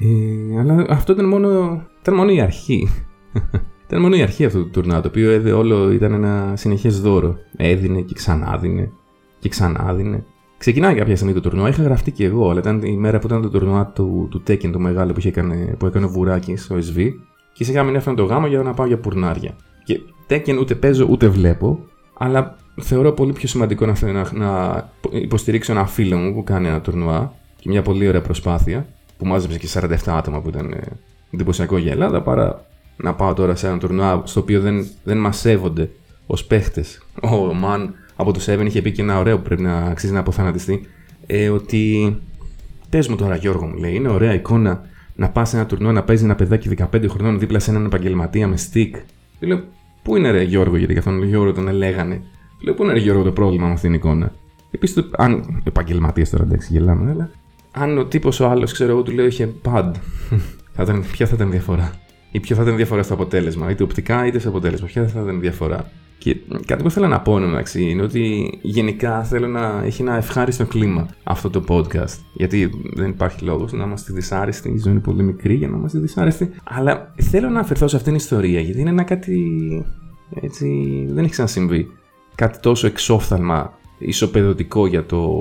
Ε, 0.00 0.58
αλλά 0.58 0.86
αυτό 0.88 1.12
ήταν 1.12 1.28
μόνο, 1.28 1.82
ήταν 2.00 2.14
μόνο 2.14 2.30
η 2.30 2.40
αρχή. 2.40 2.88
ήταν 3.86 4.00
μόνο 4.00 4.16
η 4.16 4.22
αρχή 4.22 4.44
αυτού 4.44 4.62
του 4.62 4.70
τουρνά, 4.70 5.00
το 5.00 5.08
οποίο 5.08 5.30
έδε 5.30 5.52
όλο 5.52 5.92
ήταν 5.92 6.12
ένα 6.12 6.52
συνεχές 6.56 7.00
δώρο. 7.00 7.36
Έδινε 7.56 8.00
και 8.00 8.14
ξανά 8.14 8.58
δίνε 8.58 8.92
και 9.38 9.48
ξανά 9.48 9.94
δίνε. 9.94 10.24
Ξεκινάει 10.58 10.94
κάποια 10.94 11.16
στιγμή 11.16 11.34
το 11.34 11.40
τουρνουά, 11.40 11.68
είχα 11.68 11.82
γραφτεί 11.82 12.10
και 12.10 12.24
εγώ, 12.24 12.50
αλλά 12.50 12.60
ήταν 12.60 12.82
η 12.82 12.96
μέρα 12.96 13.18
που 13.18 13.26
ήταν 13.26 13.42
το 13.42 13.48
τουρνουά 13.48 13.86
του, 13.86 14.28
του 14.30 14.42
Tekken 14.46 14.70
το 14.72 14.78
μεγάλο 14.78 15.12
που, 15.12 15.18
είχε 15.18 15.28
έκανε, 15.28 15.74
που 15.78 15.86
έκανε 15.86 16.06
ο 16.06 16.08
Βουράκης, 16.08 16.70
ο 16.70 16.74
SV, 16.76 17.08
και 17.52 17.64
σιγά 17.64 17.82
μην 17.82 17.94
έφερε 17.94 18.16
το 18.16 18.24
γάμο 18.24 18.46
για 18.46 18.62
να 18.62 18.74
πάω 18.74 18.86
για 18.86 18.98
πουρνάρια. 18.98 19.56
Και 19.84 20.00
Tekken 20.28 20.58
ούτε 20.60 20.74
παίζω 20.74 21.06
ούτε 21.10 21.28
βλέπω, 21.28 21.84
αλλά 22.18 22.56
θεωρώ 22.80 23.12
πολύ 23.12 23.32
πιο 23.32 23.48
σημαντικό 23.48 23.86
να, 23.86 24.12
να, 24.12 24.32
να 24.32 24.90
υποστηρίξω 25.10 25.72
ένα 25.72 25.86
φίλο 25.86 26.16
μου 26.16 26.34
που 26.34 26.44
κάνει 26.44 26.68
ένα 26.68 26.80
τουρνουά 26.80 27.34
και 27.56 27.68
μια 27.68 27.82
πολύ 27.82 28.08
ωραία 28.08 28.20
προσπάθεια 28.20 28.86
που 29.20 29.26
μάζεψε 29.26 29.58
και 29.58 29.68
47 29.72 29.96
άτομα 30.06 30.40
που 30.40 30.48
ήταν 30.48 30.72
ε, 30.72 30.80
εντυπωσιακό 31.30 31.78
για 31.78 31.92
Ελλάδα, 31.92 32.22
παρά 32.22 32.64
να 32.96 33.14
πάω 33.14 33.34
τώρα 33.34 33.54
σε 33.54 33.66
ένα 33.66 33.78
τουρνουά 33.78 34.22
στο 34.24 34.40
οποίο 34.40 34.60
δεν, 34.60 34.86
δεν 35.04 35.18
μας 35.18 35.38
σέβονται 35.38 35.90
ως 36.26 36.44
παίχτες. 36.44 37.02
Ο 37.20 37.54
Μαν 37.54 37.94
από 38.16 38.32
το 38.32 38.40
7 38.46 38.64
είχε 38.66 38.82
πει 38.82 38.92
και 38.92 39.02
ένα 39.02 39.18
ωραίο 39.18 39.36
που 39.36 39.42
πρέπει 39.42 39.62
να 39.62 39.76
αξίζει 39.76 40.12
να 40.12 40.20
αποθανατιστεί. 40.20 40.86
Ε, 41.26 41.48
ότι 41.48 42.16
πες 42.90 43.08
μου 43.08 43.16
τώρα, 43.16 43.36
Γιώργο 43.36 43.66
μου 43.66 43.76
λέει, 43.76 43.94
είναι 43.94 44.08
ωραία 44.08 44.34
εικόνα 44.34 44.82
να 45.14 45.28
πας 45.28 45.48
σε 45.48 45.56
ένα 45.56 45.66
τουρνουά 45.66 45.92
να 45.92 46.02
παίζει 46.02 46.24
ένα 46.24 46.34
παιδάκι 46.34 46.76
15 46.92 47.04
χρονών 47.08 47.38
δίπλα 47.38 47.58
σε 47.58 47.70
έναν 47.70 47.84
επαγγελματία 47.84 48.48
με 48.48 48.56
stick. 48.72 48.90
Λέω, 49.40 49.64
Πού 50.02 50.16
είναι 50.16 50.30
ρε 50.30 50.42
Γιώργο, 50.42 50.76
γιατί 50.76 50.94
καθόλου 50.94 51.24
Γιώργο 51.24 51.52
τον 51.52 51.68
έλεγανε. 51.68 52.22
Λέω, 52.64 52.74
Πού 52.74 52.82
είναι 52.82 52.92
ρε 52.92 52.98
Γιώργο 52.98 53.22
το 53.22 53.32
πρόβλημα 53.32 53.66
με 53.66 53.72
αυτήν 53.72 53.90
την 53.90 53.98
εικόνα. 53.98 54.32
Επίσης, 54.70 55.10
αν. 55.16 55.62
Επαγγελματία 55.64 56.26
τώρα 56.30 56.44
εντάξει, 56.44 56.72
γελάμε, 56.72 57.10
αλλά 57.10 57.30
αν 57.70 57.98
ο 57.98 58.04
τύπος 58.04 58.40
ο 58.40 58.48
άλλος, 58.48 58.72
ξέρω 58.72 58.90
εγώ, 58.90 59.02
του 59.02 59.12
λέω 59.12 59.26
είχε 59.26 59.52
pad, 59.64 59.92
θα 60.72 60.82
ήταν, 60.82 61.04
ποια 61.12 61.26
θα 61.26 61.34
ήταν 61.34 61.48
η 61.48 61.50
διαφορά; 61.50 61.92
Ή 62.30 62.40
ποια 62.40 62.56
θα 62.56 62.62
ήταν 62.62 62.74
η 62.74 62.76
διαφορά 62.76 63.02
στο 63.02 63.14
αποτέλεσμα, 63.14 63.70
είτε 63.70 63.82
οπτικά 63.82 64.26
είτε 64.26 64.38
στο 64.38 64.48
αποτέλεσμα. 64.48 64.86
Ποια 64.86 65.06
θα 65.06 65.20
ήταν 65.20 65.36
η 65.36 65.38
διαφορά; 65.38 65.90
Και 66.18 66.36
κάτι 66.66 66.82
που 66.82 66.90
θέλω 66.90 67.06
να 67.08 67.20
πω 67.20 67.38
εντάξει 67.38 67.82
είναι 67.82 68.02
ότι 68.02 68.52
γενικά 68.62 69.22
θέλω 69.22 69.46
να 69.46 69.82
έχει 69.84 70.02
ένα 70.02 70.16
ευχάριστο 70.16 70.66
κλίμα 70.66 71.08
αυτό 71.24 71.50
το 71.50 71.64
podcast. 71.68 72.18
Γιατί 72.34 72.70
δεν 72.94 73.08
υπάρχει 73.08 73.44
λόγος 73.44 73.72
να 73.72 73.84
είμαστε 73.84 74.12
δυσάρεστοι. 74.12 74.68
Η 74.70 74.78
ζωή 74.78 74.92
είναι 74.92 75.02
πολύ 75.02 75.22
μικρή 75.22 75.54
για 75.54 75.68
να 75.68 75.76
είμαστε 75.76 75.98
δυσάρεστοι. 75.98 76.50
Αλλά 76.64 77.12
θέλω 77.16 77.48
να 77.48 77.60
αφαιρθώ 77.60 77.88
σε 77.88 77.96
αυτήν 77.96 78.12
την 78.12 78.20
ιστορία 78.20 78.60
γιατί 78.60 78.80
είναι 78.80 78.90
ένα 78.90 79.02
κάτι. 79.02 79.38
Έτσι, 80.42 80.66
δεν 81.08 81.22
έχει 81.24 81.32
ξανασυμβεί. 81.32 81.86
Κάτι 82.34 82.58
τόσο 82.58 82.86
εξόφθαλμα 82.86 83.78
ισοπεδωτικό 83.98 84.86
για 84.86 85.06
το 85.06 85.40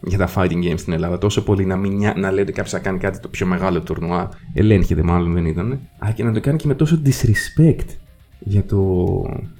για 0.00 0.18
τα 0.18 0.30
fighting 0.34 0.64
games 0.64 0.78
στην 0.78 0.92
Ελλάδα. 0.92 1.18
Τόσο 1.18 1.42
πολύ 1.42 1.64
να, 1.64 1.76
μην, 1.76 2.12
να 2.16 2.30
λέει 2.30 2.42
ότι 2.42 2.52
κάποιος 2.52 2.72
θα 2.72 2.78
κάνει 2.78 2.98
κάτι 2.98 3.20
το 3.20 3.28
πιο 3.28 3.46
μεγάλο 3.46 3.80
τουρνουά. 3.80 4.28
Ελέγχεται 4.54 5.02
μάλλον 5.02 5.32
δεν 5.32 5.46
ήταν. 5.46 5.80
Αλλά 5.98 6.12
και 6.12 6.24
να 6.24 6.32
το 6.32 6.40
κάνει 6.40 6.58
και 6.58 6.66
με 6.66 6.74
τόσο 6.74 7.02
disrespect 7.04 7.86
για 8.38 8.64
το, 8.64 9.04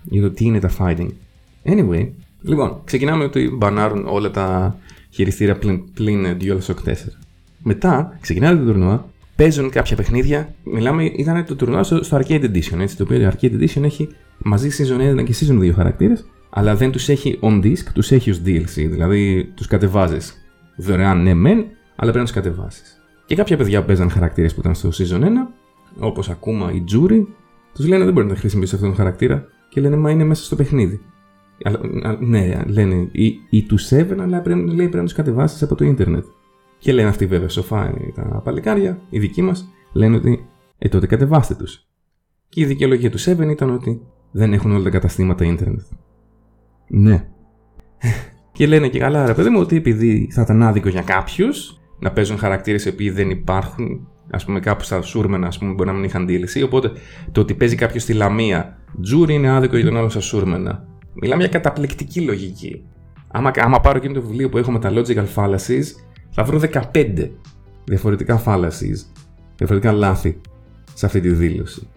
για 0.05 0.23
το 0.23 0.31
τι 0.31 0.45
είναι 0.45 0.61
τα 0.61 0.71
fighting. 0.79 1.09
Anyway, 1.65 2.09
λοιπόν, 2.43 2.81
ξεκινάμε 2.85 3.25
ότι 3.25 3.51
μπανάρουν 3.59 4.07
όλα 4.07 4.31
τα 4.31 4.77
χειριστήρια 5.11 5.59
πλην, 5.59 5.93
πλην 5.93 6.37
DualShock 6.41 6.89
4. 6.89 6.93
Μετά 7.63 8.19
ξεκινάει 8.21 8.57
το 8.57 8.65
τουρνουά, 8.65 9.09
παίζουν 9.37 9.71
κάποια 9.71 9.97
παιχνίδια. 9.97 10.55
Μιλάμε, 10.65 11.05
ήταν 11.05 11.45
το 11.45 11.57
τουρνουά 11.57 11.83
στο, 11.83 12.03
στο 12.03 12.21
Arcade 12.21 12.45
Edition, 12.45 12.79
έτσι, 12.79 12.97
το 12.97 13.03
οποίο 13.03 13.19
το 13.19 13.37
Arcade 13.37 13.53
Edition 13.53 13.83
έχει 13.83 14.09
μαζί 14.39 14.69
Season 14.79 15.21
1 15.21 15.25
και 15.25 15.35
Season 15.41 15.59
2 15.61 15.73
χαρακτήρες 15.75 16.27
αλλά 16.51 16.77
δεν 16.77 16.91
τους 16.91 17.09
έχει 17.09 17.39
on 17.43 17.65
disk, 17.65 17.85
τους 17.95 18.11
έχει 18.11 18.31
ως 18.31 18.41
DLC, 18.45 18.67
δηλαδή 18.75 19.53
τους 19.55 19.67
κατεβάζεις 19.67 20.35
δωρεάν 20.77 21.23
ναι 21.23 21.35
μεν, 21.35 21.57
αλλά 21.97 22.13
πρέπει 22.13 22.17
να 22.17 22.25
τους 22.25 22.33
κατεβάσεις. 22.33 23.03
Και 23.27 23.35
κάποια 23.35 23.57
παιδιά 23.57 23.81
που 23.81 23.87
παίζαν 23.87 24.11
χαρακτήρες 24.11 24.55
που 24.55 24.61
ήταν 24.61 24.75
στο 24.75 24.89
Season 24.89 25.23
1, 25.23 25.27
όπως 25.99 26.31
ακόμα 26.31 26.73
η 26.73 26.85
Jury, 26.93 27.27
τους 27.75 27.87
λένε 27.87 28.05
δεν 28.05 28.13
μπορεί 28.13 28.27
να 28.27 28.37
χρησιμοποιήσει 28.37 28.75
αυτόν 28.75 28.91
τον 28.91 28.99
χαρακτήρα 28.99 29.47
και 29.69 29.81
λένε 29.81 29.97
μα 29.97 30.11
είναι 30.11 30.25
μέσα 30.25 30.45
στο 30.45 30.57
παιχνίδι. 30.57 31.01
Αλλά, 31.65 31.81
ναι, 32.21 32.63
λένε 32.67 33.09
ή, 33.13 33.35
ή 33.51 33.63
του 33.63 33.79
7, 33.81 34.17
αλλά 34.21 34.41
πρέπει, 34.41 34.61
λέει, 34.61 34.77
πρέπει 34.77 34.97
να 34.97 35.05
τους 35.05 35.13
κατεβάσεις 35.13 35.63
από 35.63 35.75
το 35.75 35.85
ίντερνετ. 35.85 36.25
Και 36.79 36.93
λένε 36.93 37.09
αυτοί 37.09 37.27
βέβαια 37.27 37.49
σοφά 37.49 37.91
είναι 37.91 38.13
τα 38.15 38.41
παλικάρια, 38.45 39.01
οι 39.11 39.19
δικοί 39.19 39.43
μας, 39.43 39.69
λένε 39.93 40.17
ότι 40.17 40.49
ε, 40.79 40.89
τότε 40.89 41.07
κατεβάστε 41.07 41.55
τους. 41.55 41.87
Και 42.49 42.61
η 42.61 42.65
δικαιολογία 42.65 43.11
του 43.11 43.19
7 43.21 43.49
ήταν 43.51 43.71
ότι 43.71 44.03
δεν 44.31 44.53
έχουν 44.53 44.73
όλα 44.73 44.83
τα 44.83 44.91
καταστήματα 44.91 45.45
ίντερνετ. 45.45 45.87
Ναι. 46.89 47.25
και 48.53 48.67
λένε 48.67 48.89
και 48.89 48.99
καλά, 48.99 49.27
ρε 49.27 49.35
παιδί 49.35 49.49
μου, 49.49 49.61
ότι 49.61 49.77
επειδή 49.77 50.29
θα 50.33 50.43
ήταν 50.43 50.63
άδικο 50.63 50.89
για 50.89 51.03
κάποιους 51.03 51.81
να 51.99 52.13
παίζουν 52.13 52.39
χαρακτήρες 52.39 52.85
οι 52.85 52.89
οποίοι 52.89 53.11
δεν 53.11 53.31
υπάρχουν, 53.31 54.09
ας 54.31 54.45
πούμε, 54.45 54.61
κάπου 54.61 54.85
στα 54.85 55.03
σούρμενα, 55.03 55.47
ας 55.47 55.59
πούμε, 55.59 55.73
μπορεί 55.73 55.89
να 55.89 55.95
μην 55.95 56.05
είχαν 56.05 56.27
DLC. 56.29 56.65
Οπότε 56.65 56.93
το 57.33 57.41
ότι 57.41 57.55
παίζει 57.55 57.75
κάποιος 57.75 58.03
στη 58.03 58.13
Λαμία 58.13 58.79
τζούρι 59.03 59.35
είναι 59.35 59.51
άδικο 59.51 59.77
για 59.77 59.85
τον 59.85 59.97
άλλο 59.97 60.09
στα 60.09 60.21
σούρμενα. 60.21 60.87
Μιλάμε 61.13 61.43
για 61.43 61.51
καταπληκτική 61.51 62.21
λογική. 62.21 62.85
Άμα, 63.29 63.51
άμα 63.55 63.81
πάρω 63.81 63.99
εκείνο 63.99 64.13
το 64.15 64.23
βιβλίο 64.23 64.49
που 64.49 64.59
έχω 64.59 64.73
με 64.73 64.79
τα 64.79 64.93
logical 64.95 65.27
fallacies, 65.35 65.85
θα 66.31 66.45
βρω 66.45 66.61
15 66.93 67.31
διαφορετικά 67.85 68.43
fallacies, 68.45 68.99
διαφορετικά 69.57 69.93
λάθη 69.93 70.41
σε 70.95 71.07
αυτή 71.07 71.21
τη 71.21 71.29
δήλωση. 71.29 71.89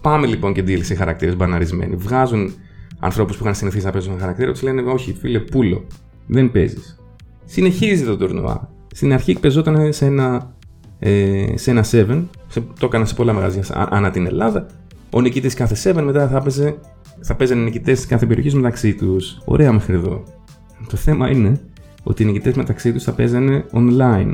Πάμε 0.00 0.26
λοιπόν 0.26 0.52
και 0.52 0.62
δήλωση 0.62 0.94
χαρακτήρες 0.94 1.36
μπαναρισμένοι. 1.36 1.96
Βγάζουν 1.96 2.52
ανθρώπους 3.00 3.36
που 3.36 3.42
είχαν 3.42 3.54
συνηθίσει 3.54 3.84
να 3.84 3.90
παίζουν 3.90 4.18
χαρακτήρα, 4.18 4.52
τους 4.52 4.62
λένε 4.62 4.80
Όχι, 4.80 5.12
φίλε, 5.12 5.38
πούλο. 5.38 5.86
Δεν 6.26 6.50
παίζεις. 6.50 6.98
Συνεχίζει 7.44 8.04
το 8.04 8.16
τουρνουά. 8.16 8.70
Στην 8.94 9.12
αρχή 9.12 9.38
παίζονταν 9.40 9.92
σε 9.92 10.04
ένα, 10.06 10.54
ε, 10.98 11.46
σε 11.54 11.70
ένα 11.70 11.84
7, 11.90 12.22
σε, 12.48 12.60
το 12.60 12.86
έκανα 12.86 13.04
σε 13.04 13.14
πολλά 13.14 13.32
μαγαζιά 13.32 13.88
ανά 13.90 14.10
την 14.10 14.26
Ελλάδα. 14.26 14.66
Ο 15.10 15.20
νικητής 15.20 15.54
κάθε 15.54 15.92
7 15.92 16.02
μετά 16.02 16.28
θα, 16.28 16.40
παίζε, 16.40 16.78
θα 17.20 17.34
παίζανε 17.34 17.62
νικητές 17.62 18.06
κάθε 18.06 18.26
περιοχής 18.26 18.54
μεταξύ 18.54 18.94
τους. 18.94 19.40
Ωραία 19.44 19.72
μέχρι 19.72 19.94
εδώ. 19.94 20.22
Το 20.88 20.96
θέμα 20.96 21.30
είναι 21.30 21.60
ότι 22.02 22.22
οι 22.22 22.26
νικητές 22.26 22.54
μεταξύ 22.54 22.92
τους 22.92 23.02
θα 23.02 23.12
παίζανε 23.12 23.64
online. 23.72 24.30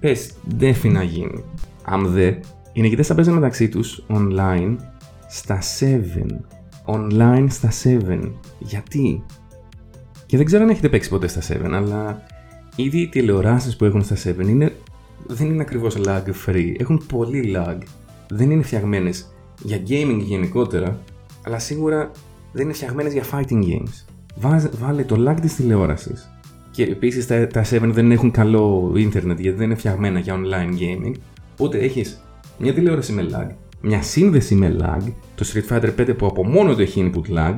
Πες, 0.00 0.30
δεν 0.56 0.74
να 0.82 1.02
γίνει. 1.02 1.44
Αν 1.84 2.06
δε, 2.06 2.32
οι 2.72 2.80
νικητές 2.80 3.06
θα 3.06 3.14
παίζανε 3.14 3.36
μεταξύ 3.36 3.68
τους 3.68 4.04
online 4.08 4.76
στα 5.28 5.58
7. 5.58 5.94
Online 6.84 7.46
στα 7.48 7.70
7. 7.84 8.32
Γιατί; 8.58 9.24
Και 10.26 10.36
δεν 10.36 10.46
ξέρω 10.46 10.62
αν 10.62 10.68
έχετε 10.68 10.88
παίξει 10.88 11.08
ποτέ 11.08 11.28
στα 11.28 11.40
7, 11.40 11.70
αλλά 11.72 12.22
ήδη 12.76 13.00
οι 13.00 13.08
τηλεοράσεις 13.08 13.76
που 13.76 13.84
έχουν 13.84 14.02
στα 14.04 14.16
7 14.16 14.48
είναι, 14.48 14.72
δεν 15.26 15.46
είναι 15.46 15.62
ακριβώς 15.62 15.96
lag 16.04 16.22
free. 16.46 16.74
Έχουν 16.78 17.02
πολύ 17.08 17.54
lag. 17.56 17.78
Δεν 18.28 18.50
είναι 18.50 18.62
φτιαγμένες 18.62 19.34
για 19.62 19.82
gaming 19.88 20.20
γενικότερα, 20.20 20.98
αλλά 21.44 21.58
σίγουρα 21.58 22.10
δεν 22.52 22.64
είναι 22.64 22.72
φτιαγμένες 22.72 23.12
για 23.12 23.22
fighting 23.32 23.62
games. 23.62 24.04
βάλε 24.78 25.04
το 25.04 25.30
lag 25.30 25.40
της 25.40 25.54
τηλεόρασης. 25.54 26.30
Και 26.70 26.82
επίσης 26.82 27.26
τα, 27.26 27.46
τα 27.46 27.64
7 27.70 27.90
δεν 27.92 28.10
έχουν 28.10 28.30
καλό 28.30 28.92
ίντερνετ 28.96 29.40
γιατί 29.40 29.56
δεν 29.56 29.66
είναι 29.66 29.74
φτιαγμένα 29.74 30.18
για 30.18 30.34
online 30.34 30.80
gaming. 30.80 31.12
Οπότε 31.52 31.78
έχεις 31.78 32.24
μια 32.58 32.74
τηλεόραση 32.74 33.12
με 33.12 33.26
lag, 33.30 33.54
μια 33.80 34.02
σύνδεση 34.02 34.54
με 34.54 34.76
lag, 34.80 35.12
το 35.34 35.44
Street 35.52 35.74
Fighter 35.74 35.94
5 36.00 36.16
που 36.16 36.26
από 36.26 36.46
μόνο 36.46 36.74
του 36.74 36.82
έχει 36.82 37.10
input 37.14 37.36
lag 37.36 37.54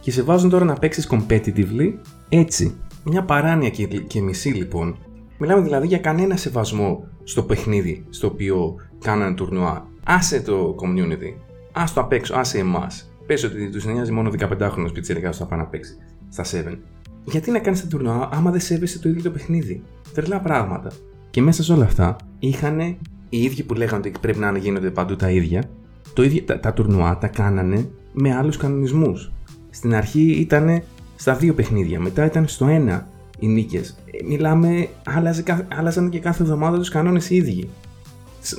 και 0.00 0.10
σε 0.10 0.22
βάζουν 0.22 0.50
τώρα 0.50 0.64
να 0.64 0.74
παίξεις 0.74 1.10
competitively 1.10 1.92
έτσι. 2.28 2.74
Μια 3.04 3.24
παράνοια 3.24 3.70
και, 3.70 3.86
και 3.86 4.20
μισή 4.20 4.48
λοιπόν. 4.48 4.96
Μιλάμε 5.38 5.62
δηλαδή 5.62 5.86
για 5.86 5.98
κανένα 5.98 6.36
σεβασμό 6.36 7.04
στο 7.24 7.42
παιχνίδι 7.42 8.04
στο 8.10 8.26
οποίο 8.26 8.74
κάνανε 8.98 9.34
τουρνουά. 9.34 9.86
Άσε 10.04 10.40
το 10.40 10.76
community. 10.82 11.34
Α 11.72 11.84
το 11.94 12.00
απ' 12.00 12.12
έξω, 12.12 12.34
άσε 12.34 12.58
εμάς. 12.58 13.12
Πες 13.26 13.44
ότι 13.44 13.70
τους 13.70 13.84
νοιάζει 13.84 14.12
μόνο 14.12 14.30
15χρονο 14.38 14.90
πιτσερικά 14.92 15.32
θα 15.32 15.46
πάει 15.46 15.58
να 15.58 15.66
παίξει 15.66 15.96
στα 16.28 16.44
7. 16.44 16.78
Γιατί 17.24 17.50
να 17.50 17.58
κάνεις 17.58 17.80
τα 17.80 17.86
τουρνουά 17.86 18.28
άμα 18.32 18.50
δεν 18.50 18.60
σέβεσαι 18.60 18.98
το 18.98 19.08
ίδιο 19.08 19.22
το 19.22 19.30
παιχνίδι; 19.30 19.82
Τρελά 20.14 20.40
πράγματα. 20.40 20.90
Και 21.30 21.42
μέσα 21.42 21.62
σε 21.62 21.72
όλα 21.72 21.84
αυτά 21.84 22.16
είχαν 22.38 22.96
οι 23.30 23.42
ίδιοι 23.42 23.62
που 23.62 23.74
λέγανε 23.74 23.98
ότι 24.06 24.18
πρέπει 24.20 24.38
να 24.38 24.58
γίνονται 24.58 24.90
παντού 24.90 25.16
τα 25.16 25.30
ίδια, 25.30 25.70
το 26.12 26.22
ίδιο, 26.22 26.42
τα, 26.42 26.60
τα 26.60 26.72
τουρνουά 26.72 27.18
τα 27.18 27.26
κάνανε 27.26 27.88
με 28.12 28.34
άλλους 28.34 28.56
κανονισμούς. 28.56 29.32
Στην 29.70 29.94
αρχή 29.94 30.30
ήταν 30.30 30.82
στα 31.16 31.34
δύο 31.34 31.54
παιχνίδια, 31.54 32.00
μετά 32.00 32.24
ήταν 32.24 32.48
στο 32.48 32.66
ένα 32.66 33.08
οι 33.38 33.46
νίκες. 33.46 33.98
Ε, 34.10 34.24
μιλάμε, 34.26 34.88
άλλαζε, 35.04 35.66
άλλαζαν 35.68 36.10
και 36.10 36.18
κάθε 36.18 36.42
εβδομάδα 36.42 36.78
τους 36.78 36.88
κανόνες 36.88 37.30
οι 37.30 37.36
ίδιοι. 37.36 37.68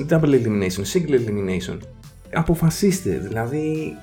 Double 0.10 0.22
elimination, 0.22 0.84
single 0.94 1.16
elimination. 1.16 1.78
Αποφασίστε, 2.34 3.18
δηλαδή 3.28 3.94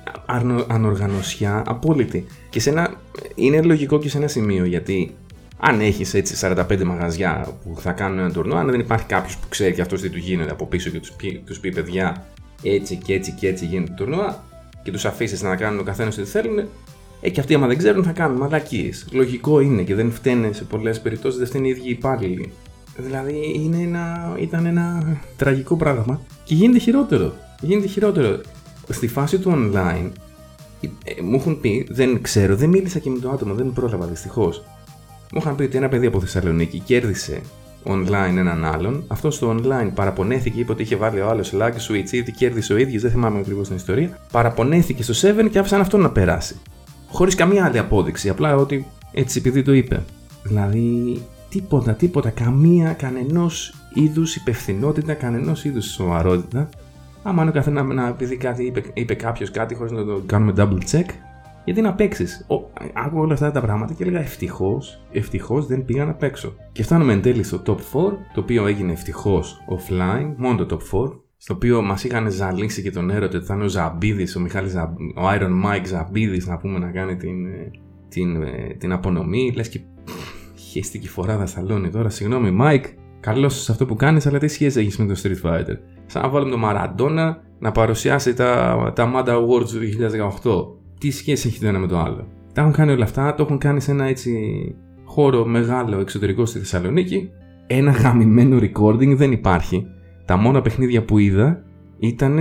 ανοργανωσιά 0.67 1.63
απόλυτη. 1.67 2.25
Και 2.49 2.59
σε 2.59 2.69
ένα, 2.69 2.93
είναι 3.35 3.61
λογικό 3.61 3.99
και 3.99 4.09
σε 4.09 4.17
ένα 4.17 4.27
σημείο 4.27 4.65
γιατί 4.65 5.15
αν 5.59 5.79
έχεις 5.79 6.13
έτσι 6.13 6.35
45 6.41 6.83
μαγαζιά 6.83 7.47
που 7.63 7.81
θα 7.81 7.91
κάνουν 7.91 8.19
ένα 8.19 8.31
τουρνό, 8.31 8.55
αν 8.55 8.69
δεν 8.69 8.79
υπάρχει 8.79 9.05
κάποιος 9.05 9.37
που 9.37 9.47
ξέρει 9.49 9.73
και 9.73 9.81
αυτός 9.81 10.01
τι 10.01 10.09
του 10.09 10.17
γίνεται 10.17 10.51
από 10.51 10.65
πίσω 10.65 10.89
και 10.89 10.99
τους 10.99 11.11
πει, 11.11 11.41
τους 11.45 11.59
πει 11.59 11.71
παιδιά 11.71 12.25
έτσι 12.63 12.95
και 12.95 13.13
έτσι 13.13 13.31
και 13.31 13.47
έτσι 13.47 13.65
γίνεται 13.65 13.93
το 13.97 14.03
τουρνουά 14.03 14.43
και 14.83 14.91
τους 14.91 15.05
αφήσεις 15.05 15.41
να 15.41 15.55
κάνουν 15.55 15.79
ο 15.79 15.83
καθένας 15.83 16.17
ό,τι 16.17 16.27
θέλουν, 16.27 16.67
ε, 17.21 17.29
και 17.29 17.39
αυτοί 17.39 17.53
άμα 17.53 17.67
δεν 17.67 17.77
ξέρουν 17.77 18.03
θα 18.03 18.11
κάνουν 18.11 18.37
μαλακίες. 18.37 19.07
Λογικό 19.11 19.59
είναι 19.59 19.81
και 19.81 19.95
δεν 19.95 20.11
φταίνε 20.11 20.51
σε 20.51 20.63
πολλές 20.63 21.01
περιπτώσεις, 21.01 21.39
δεν 21.39 21.47
φταίνουν 21.47 21.67
οι 21.67 21.69
ίδιοι 21.69 21.89
υπάλληλοι. 21.89 22.51
Δηλαδή 22.97 23.51
είναι 23.55 23.77
ένα, 23.77 24.35
ήταν 24.39 24.65
ένα 24.65 25.17
τραγικό 25.37 25.75
πράγμα 25.75 26.21
και 26.43 26.55
γίνεται 26.55 26.79
χειρότερο. 26.79 27.33
Γίνεται 27.61 27.87
χειρότερο. 27.87 28.41
Στη 28.89 29.07
φάση 29.07 29.39
του 29.39 29.51
online 29.51 30.09
ε, 30.81 31.21
μου 31.21 31.35
έχουν 31.35 31.59
πει, 31.59 31.87
δεν 31.89 32.21
ξέρω, 32.21 32.55
δεν 32.55 32.69
μίλησα 32.69 32.99
και 32.99 33.09
με 33.09 33.19
το 33.19 33.29
άτομο, 33.29 33.53
δεν 33.53 33.73
πρόλαβα 33.73 34.05
δυστυχώς. 34.05 34.63
Μου 35.33 35.39
είχαν 35.41 35.55
πει 35.55 35.63
ότι 35.63 35.77
ένα 35.77 35.89
παιδί 35.89 36.05
από 36.05 36.19
Θεσσαλονίκη 36.19 36.79
κέρδισε 36.79 37.41
online 37.83 38.35
έναν 38.37 38.65
άλλον. 38.65 39.03
Αυτό 39.07 39.31
στο 39.31 39.55
online 39.55 39.89
παραπονέθηκε, 39.95 40.59
είπε 40.59 40.71
ότι 40.71 40.81
είχε 40.81 40.95
βάλει 40.95 41.21
ο 41.21 41.29
άλλος 41.29 41.53
lag 41.53 41.71
switch, 41.71 42.11
ή 42.11 42.31
κέρδισε 42.31 42.73
ο 42.73 42.77
ίδιος, 42.77 43.01
δεν 43.01 43.11
θυμάμαι 43.11 43.39
ακριβώς 43.39 43.67
την 43.67 43.75
ιστορία. 43.75 44.17
Παραπονέθηκε 44.31 45.03
στο 45.03 45.29
7 45.41 45.49
και 45.49 45.59
άφησαν 45.59 45.81
αυτό 45.81 45.97
να 45.97 46.09
περάσει. 46.09 46.59
Χωρίς 47.11 47.35
καμία 47.35 47.65
άλλη 47.65 47.77
απόδειξη, 47.77 48.29
απλά 48.29 48.55
ότι 48.55 48.87
έτσι 49.11 49.39
επειδή 49.39 49.61
το 49.61 49.73
είπε. 49.73 50.03
Δηλαδή, 50.43 51.21
τίποτα, 51.49 51.93
τίποτα, 51.93 52.29
καμία, 52.29 52.93
κανενός 52.93 53.73
είδους 53.93 54.35
υπευθυνότητα, 54.35 55.13
κανενός 55.13 55.65
είδους 55.65 55.85
σοβαρότητα. 55.85 56.69
Άμα 57.23 57.41
είναι 57.41 57.51
ο 57.51 57.53
καθένας 57.53 57.87
να, 57.87 58.07
επειδή 58.07 58.37
κάτι 58.37 58.65
είπε, 58.65 58.83
είπε 58.93 59.13
κάποιος 59.13 59.51
κάτι 59.51 59.75
χωρίς 59.75 59.91
να 59.91 60.05
το 60.05 60.21
κάνουμε 60.25 60.53
double 60.57 60.95
check, 60.95 61.05
γιατί 61.69 61.83
να 61.83 61.93
παίξεις. 61.93 62.45
Άκουγα 62.93 63.21
όλα 63.21 63.33
αυτά 63.33 63.51
τα 63.51 63.61
πράγματα 63.61 63.93
και 63.93 64.03
έλεγα 64.03 64.19
ευτυχώς, 64.19 65.05
ευτυχώς 65.11 65.65
δεν 65.65 65.85
πήγα 65.85 66.05
να 66.05 66.13
παίξω. 66.13 66.55
Και 66.71 66.83
φτάνουμε 66.83 67.13
εν 67.13 67.21
τέλει 67.21 67.43
στο 67.43 67.61
top 67.65 67.75
4, 67.75 67.77
το 68.33 68.39
οποίο 68.39 68.67
έγινε 68.67 68.91
ευτυχώς 68.91 69.57
offline, 69.69 70.33
μόνο 70.37 70.65
το 70.65 70.77
top 70.77 70.97
4, 70.97 71.11
στο 71.37 71.53
οποίο 71.53 71.81
μας 71.81 72.03
είχαν 72.03 72.31
ζαλίσει 72.31 72.81
και 72.81 72.91
τον 72.91 73.09
έρωτα 73.09 73.37
ότι 73.37 73.45
θα 73.45 73.53
είναι 73.53 73.63
ο 73.63 73.67
Ζαμπίδης, 73.67 74.35
ο 74.35 74.39
Μιχάλης 74.39 74.75
ο 75.15 75.29
Iron 75.35 75.65
Mike 75.65 75.85
Ζαμπίδης, 75.85 76.47
να 76.47 76.57
πούμε 76.57 76.79
να 76.79 76.91
κάνει 76.91 77.15
την, 77.15 77.45
ε, 77.45 77.71
την, 78.09 78.43
ε, 78.43 78.75
την 78.77 78.91
απονομή. 78.91 79.53
Λες 79.55 79.69
και 79.69 79.79
χαίστηκε 80.71 81.07
φοράδα 81.07 81.45
σαλόνι 81.45 81.89
τώρα. 81.89 82.09
Συγγνώμη, 82.09 82.57
Mike, 82.61 82.85
καλό 83.19 83.49
σε 83.49 83.71
αυτό 83.71 83.85
που 83.85 83.95
κάνεις, 83.95 84.27
αλλά 84.27 84.39
τι 84.39 84.47
σχέση 84.47 84.79
έχεις 84.79 84.97
με 84.97 85.05
το 85.05 85.21
Street 85.23 85.49
Fighter; 85.49 85.77
Σαν 86.05 86.21
να 86.21 86.29
βάλουμε 86.29 86.51
τον 86.51 86.59
Μαραντόνα 86.59 87.41
να 87.59 87.71
παρουσιάσει 87.71 88.33
τα, 88.33 88.91
τα 88.95 89.11
Mad 89.15 89.27
Awards 89.27 89.67
του 89.67 89.79
2018 90.43 90.78
τι 90.99 91.11
σχέση 91.11 91.47
έχει 91.47 91.59
το 91.59 91.67
ένα 91.67 91.79
με 91.79 91.87
το 91.87 91.99
άλλο. 91.99 92.27
Τα 92.53 92.61
έχουν 92.61 92.73
κάνει 92.73 92.91
όλα 92.91 93.03
αυτά, 93.03 93.33
το 93.33 93.43
έχουν 93.43 93.57
κάνει 93.57 93.81
σε 93.81 93.91
ένα 93.91 94.05
έτσι 94.05 94.31
χώρο 95.05 95.45
μεγάλο 95.45 95.99
εξωτερικό 95.99 96.45
στη 96.45 96.59
Θεσσαλονίκη. 96.59 97.29
Ένα 97.67 97.91
γαμημένο 97.91 98.57
recording 98.57 99.15
δεν 99.15 99.31
υπάρχει. 99.31 99.85
Τα 100.25 100.37
μόνα 100.37 100.61
παιχνίδια 100.61 101.03
που 101.03 101.17
είδα 101.17 101.63
ήταν 101.99 102.33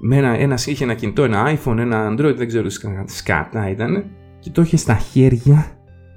με 0.00 0.16
ένα, 0.16 0.38
ένα, 0.38 0.58
είχε 0.66 0.84
ένα 0.84 0.94
κινητό, 0.94 1.24
ένα 1.24 1.56
iPhone, 1.56 1.76
ένα 1.78 2.12
Android, 2.12 2.34
δεν 2.36 2.48
ξέρω 2.48 2.66
σκάτα 3.04 3.70
ήταν 3.70 4.04
και 4.38 4.50
το 4.50 4.62
είχε 4.62 4.76
στα 4.76 4.94
χέρια 4.94 5.66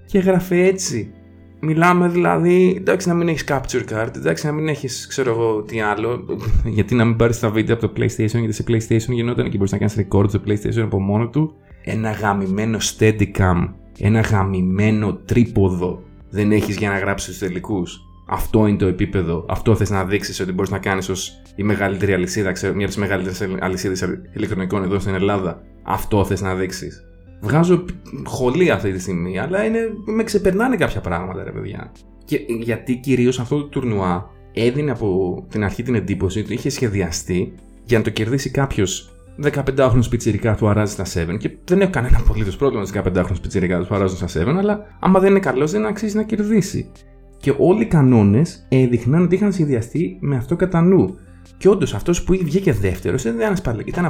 και 0.06 0.18
έγραφε 0.18 0.64
έτσι. 0.64 1.14
Μιλάμε 1.60 2.08
δηλαδή, 2.08 2.76
εντάξει 2.78 3.08
να 3.08 3.14
μην 3.14 3.28
έχεις 3.28 3.46
capture 3.48 3.84
card, 3.94 4.16
εντάξει 4.16 4.46
να 4.46 4.52
μην 4.52 4.68
έχεις 4.68 5.08
ξέρω 5.08 5.32
εγώ 5.32 5.62
τι 5.62 5.82
άλλο, 5.82 6.26
γιατί 6.76 6.96
να 6.96 7.06
μην 7.06 7.16
πάρεις 7.16 7.40
τα 7.40 7.50
βίντεο 7.50 7.76
από 7.76 7.88
το 7.88 7.94
PlayStation, 7.98 8.40
γιατί 8.40 8.52
σε 8.52 8.64
PlayStation 8.68 9.14
γινόταν 9.14 9.50
και 9.50 9.58
μπορείς 9.58 9.72
να 9.72 9.78
κάνεις 9.78 9.96
record 9.98 10.30
στο 10.30 10.42
PlayStation 10.48 10.82
από 10.84 11.00
μόνο 11.00 11.28
του 11.28 11.56
ένα 11.86 12.12
γαμημένο 12.12 12.78
steadicam, 12.82 13.74
ένα 14.00 14.20
γαμημένο 14.20 15.14
τρίποδο 15.14 16.04
δεν 16.30 16.52
έχεις 16.52 16.78
για 16.78 16.90
να 16.90 16.98
γράψεις 16.98 17.30
τους 17.30 17.48
τελικούς. 17.48 18.00
Αυτό 18.28 18.68
είναι 18.68 18.78
το 18.78 18.88
επίπεδο. 18.88 19.46
Αυτό 19.50 19.76
θες 19.76 19.90
να 19.90 20.06
δείξεις 20.06 20.40
ότι 20.40 20.52
μπορείς 20.52 20.72
να 20.72 20.80
κάνεις 20.80 21.10
ως 21.10 21.42
η 21.56 21.64
μεγαλύτερη 21.64 22.14
αλυσίδα, 22.14 22.52
ξέρω, 22.52 22.74
μια 22.74 22.86
από 22.86 22.94
τις 22.94 23.04
μεγαλύτερες 23.04 23.58
αλυσίδες 23.60 24.06
ηλεκτρονικών 24.34 24.84
εδώ 24.84 25.00
στην 25.00 25.14
Ελλάδα. 25.14 25.62
Αυτό 25.84 26.26
θες 26.26 26.42
να 26.42 26.56
δείξεις. 26.56 27.04
Βγάζω 27.42 27.86
χολή 28.26 28.72
αυτή 28.72 28.92
τη 28.92 29.00
στιγμή, 29.00 29.40
αλλά 29.40 29.66
είναι, 29.66 29.80
με 30.06 30.24
ξεπερνάνε 30.24 30.76
κάποια 30.76 31.02
πράγματα, 31.02 31.44
ρε 31.44 31.52
παιδιά. 31.52 31.92
Και 32.26 32.40
γιατί 32.62 32.96
κυρίως 32.96 33.40
αυτό 33.40 33.58
το 33.58 33.68
τουρνουά 33.68 34.30
έδινε 34.54 34.92
από 34.92 35.46
την 35.50 35.64
αρχή 35.64 35.84
την 35.84 35.96
εντύπωση 35.96 36.40
ότι 36.40 36.54
είχε 36.54 36.70
σχεδιαστεί 36.70 37.54
για 37.84 37.98
να 37.98 38.04
το 38.04 38.10
κερδίσει 38.10 38.50
κάποιος 38.50 39.15
15χρονο 39.44 40.04
πιτσιρικά 40.10 40.56
του 40.56 40.68
αράζει 40.68 40.92
στα 40.92 41.06
7 41.34 41.38
και 41.38 41.52
δεν 41.64 41.82
έχω 41.82 41.90
κανένα 41.92 42.18
απολύτως 42.18 42.56
πρόβλημα 42.56 42.86
με 42.94 43.02
15χρονο 43.06 43.42
πιτσιρικά 43.42 43.80
του 43.80 43.96
αράζουν 43.96 44.28
στα 44.28 44.42
7, 44.42 44.56
αλλά 44.58 44.86
άμα 45.00 45.20
δεν 45.20 45.30
είναι 45.30 45.40
καλός 45.40 45.72
δεν 45.72 45.86
αξίζει 45.86 46.16
να 46.16 46.24
κερδίσει. 46.24 46.92
Και 47.38 47.54
όλοι 47.58 47.82
οι 47.82 47.86
κανόνες 47.86 48.66
έδειχναν 48.70 49.24
ότι 49.24 49.36
είχαν 49.36 49.54
σχεδιαστεί 49.54 50.18
με 50.20 50.36
αυτό 50.36 50.56
κατά 50.56 50.82
νου. 50.82 51.18
Και 51.58 51.70
όντως 51.70 51.94
αυτός 51.94 52.24
που 52.24 52.34
βγήκε 52.44 52.74
δεύτερος 52.74 53.24
ήταν 53.24 53.40
ένας 53.40 53.62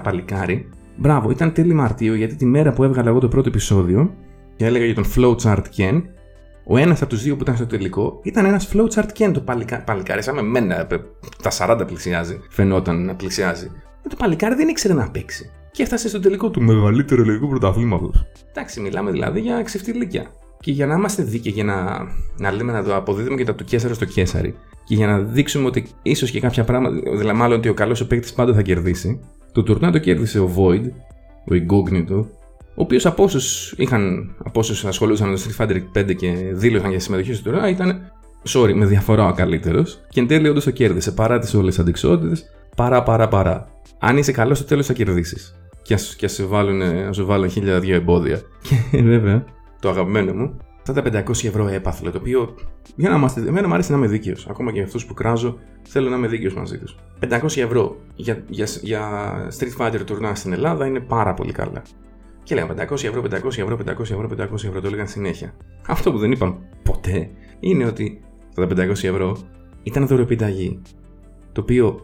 παλικάρι. 0.01 0.69
Μπράβο, 0.97 1.31
ήταν 1.31 1.53
τέλη 1.53 1.73
Μαρτίου 1.73 2.13
γιατί 2.13 2.35
τη 2.35 2.45
μέρα 2.45 2.73
που 2.73 2.83
έβγαλα 2.83 3.09
εγώ 3.09 3.19
το 3.19 3.27
πρώτο 3.27 3.49
επεισόδιο 3.49 4.13
και 4.55 4.65
έλεγα 4.65 4.85
για 4.85 4.95
τον 4.95 5.05
Flowchart 5.15 5.63
Ken, 5.77 6.01
ο 6.67 6.77
ένας 6.77 7.01
από 7.01 7.09
τους 7.09 7.23
δύο 7.23 7.35
που 7.35 7.41
ήταν 7.41 7.55
στο 7.55 7.65
τελικό 7.65 8.19
ήταν 8.23 8.45
ένας 8.45 8.69
Flowchart 8.73 9.09
Ken 9.17 9.31
το 9.33 9.39
παλικα... 9.39 9.83
παλικάρι. 9.83 10.23
Σαν 10.23 10.35
με 10.35 10.41
μένα, 10.41 10.87
τα 11.41 11.77
40 11.81 11.83
πλησιάζει, 11.87 12.39
φαινόταν 12.49 13.05
να 13.05 13.15
πλησιάζει. 13.15 13.71
Ε, 14.05 14.09
το 14.09 14.15
παλικάρι 14.15 14.55
δεν 14.55 14.67
ήξερε 14.67 14.93
να 14.93 15.09
παίξει. 15.11 15.51
και 15.71 15.83
έφτασε 15.83 16.09
στο 16.09 16.19
τελικό 16.19 16.49
του 16.49 16.61
μεγαλύτερου 16.61 17.21
ελληνικού 17.21 17.47
πρωταθλήματος. 17.47 18.25
Εντάξει, 18.49 18.79
μιλάμε 18.79 19.11
δηλαδή 19.11 19.39
για 19.39 19.61
ξεφτιλίκια. 19.61 20.31
Και 20.59 20.71
για 20.71 20.85
να 20.85 20.95
είμαστε 20.95 21.23
δίκαιοι, 21.23 21.51
για 21.51 21.63
να, 21.63 22.07
να 22.37 22.51
λέμε 22.51 22.71
να 22.71 22.83
το 22.83 22.95
αποδίδουμε 22.95 23.35
και 23.35 23.43
τα 23.43 23.55
του 23.55 23.63
Κέσσαρα 23.63 23.93
στο 23.93 24.05
Κέσσαρι, 24.05 24.55
και 24.85 24.95
για 24.95 25.07
να 25.07 25.19
δείξουμε 25.19 25.67
ότι 25.67 25.87
ίσως 26.01 26.31
και 26.31 26.39
κάποια 26.39 26.63
πράγματα, 26.63 27.11
δηλαδή 27.11 27.37
μάλλον 27.37 27.57
ότι 27.57 27.69
ο 27.69 27.73
καλός 27.73 28.01
ο 28.01 28.07
παίκτης 28.07 28.33
πάντα 28.33 28.53
θα 28.53 28.61
κερδίσει, 28.61 29.19
το 29.51 29.63
τουρνά 29.63 29.91
το 29.91 29.97
κέρδισε 29.97 30.39
ο 30.39 30.51
Void, 30.57 30.89
ο 31.45 31.51
Incognito, 31.51 32.25
ο 32.77 32.81
οποίος 32.81 33.05
από 33.05 33.23
όσους 33.23 33.73
είχαν, 33.77 34.35
από 34.43 34.59
όσους 34.59 34.85
ασχολούσαν 34.85 35.29
με 35.29 35.35
το 35.35 35.41
Street 35.45 35.65
Fighter 35.65 35.81
5 35.97 36.15
και 36.15 36.33
δήλωσαν 36.51 36.89
για 36.89 36.99
συμμετοχή 36.99 37.33
στο 37.33 37.49
τουρνά, 37.49 37.69
ήταν, 37.69 38.11
sorry, 38.49 38.73
με 38.73 38.85
διαφορά 38.85 39.27
ο 39.27 39.33
καλύτερος. 39.33 39.99
Και 40.09 40.19
εν 40.19 40.27
τέλει 40.27 40.49
όντως 40.49 40.63
το 40.63 40.71
κέρδισε 40.71 41.11
παρά 41.11 41.39
τις 41.39 41.53
όλες 41.53 41.73
τις 41.73 41.83
αντικσότητες, 41.83 42.45
παρά, 42.75 43.03
παρά, 43.03 43.27
παρά. 43.27 43.67
Αν 43.99 44.17
είσαι 44.17 44.31
καλός, 44.31 44.57
στο 44.57 44.67
τέλος 44.67 44.85
θα 44.85 44.93
κερδίσεις. 44.93 45.59
Και 45.81 46.25
α 46.25 46.27
σε 46.27 46.45
βάλουν, 46.45 47.13
σου 47.13 47.25
βάλουν 47.25 47.49
χίλια 47.49 47.79
δύο 47.79 47.95
εμπόδια. 47.95 48.41
Και 48.91 49.01
βέβαια, 49.01 49.45
το 49.79 49.89
αγαπημένο 49.89 50.33
μου, 50.33 50.57
αυτά 50.87 50.93
τα 50.93 51.23
500 51.25 51.29
ευρώ 51.29 51.67
έπαθλο, 51.67 52.11
το 52.11 52.17
οποίο 52.17 52.55
για 52.95 53.09
να 53.09 53.15
είμαστε, 53.15 53.41
εμένα 53.41 53.67
μου 53.67 53.73
αρέσει 53.73 53.91
να 53.91 53.97
είμαι 53.97 54.07
δίκαιος. 54.07 54.47
Ακόμα 54.49 54.71
και 54.71 54.81
αυτούς 54.81 55.05
που 55.05 55.13
κράζω, 55.13 55.57
θέλω 55.81 56.09
να 56.09 56.15
είμαι 56.15 56.27
δίκαιος 56.27 56.53
μαζί 56.53 56.77
τους. 56.77 56.95
500 57.19 57.57
ευρώ 57.57 57.95
για, 58.15 58.43
για, 58.47 58.67
για 58.81 59.01
Street 59.59 59.85
Fighter 59.85 60.01
τουρνά 60.05 60.35
στην 60.35 60.53
Ελλάδα 60.53 60.85
είναι 60.85 60.99
πάρα 60.99 61.33
πολύ 61.33 61.51
καλά. 61.51 61.81
Και 62.43 62.55
λέγανε 62.55 62.87
500 62.89 62.91
ευρώ, 62.91 63.21
500 63.21 63.45
ευρώ, 63.45 63.77
500 63.85 63.99
ευρώ, 63.99 64.29
500 64.37 64.53
ευρώ, 64.53 64.81
το 64.81 64.87
έλεγαν 64.87 65.07
συνέχεια. 65.07 65.53
Αυτό 65.87 66.11
που 66.11 66.17
δεν 66.17 66.31
είπαν 66.31 66.57
ποτέ 66.83 67.29
είναι 67.59 67.85
ότι 67.85 68.21
αυτά 68.49 68.67
τα 68.67 68.85
500 68.85 68.89
ευρώ 68.89 69.37
ήταν 69.83 70.07
δωρεπιταγή. 70.07 70.81
Το 71.51 71.61
οποίο 71.61 72.03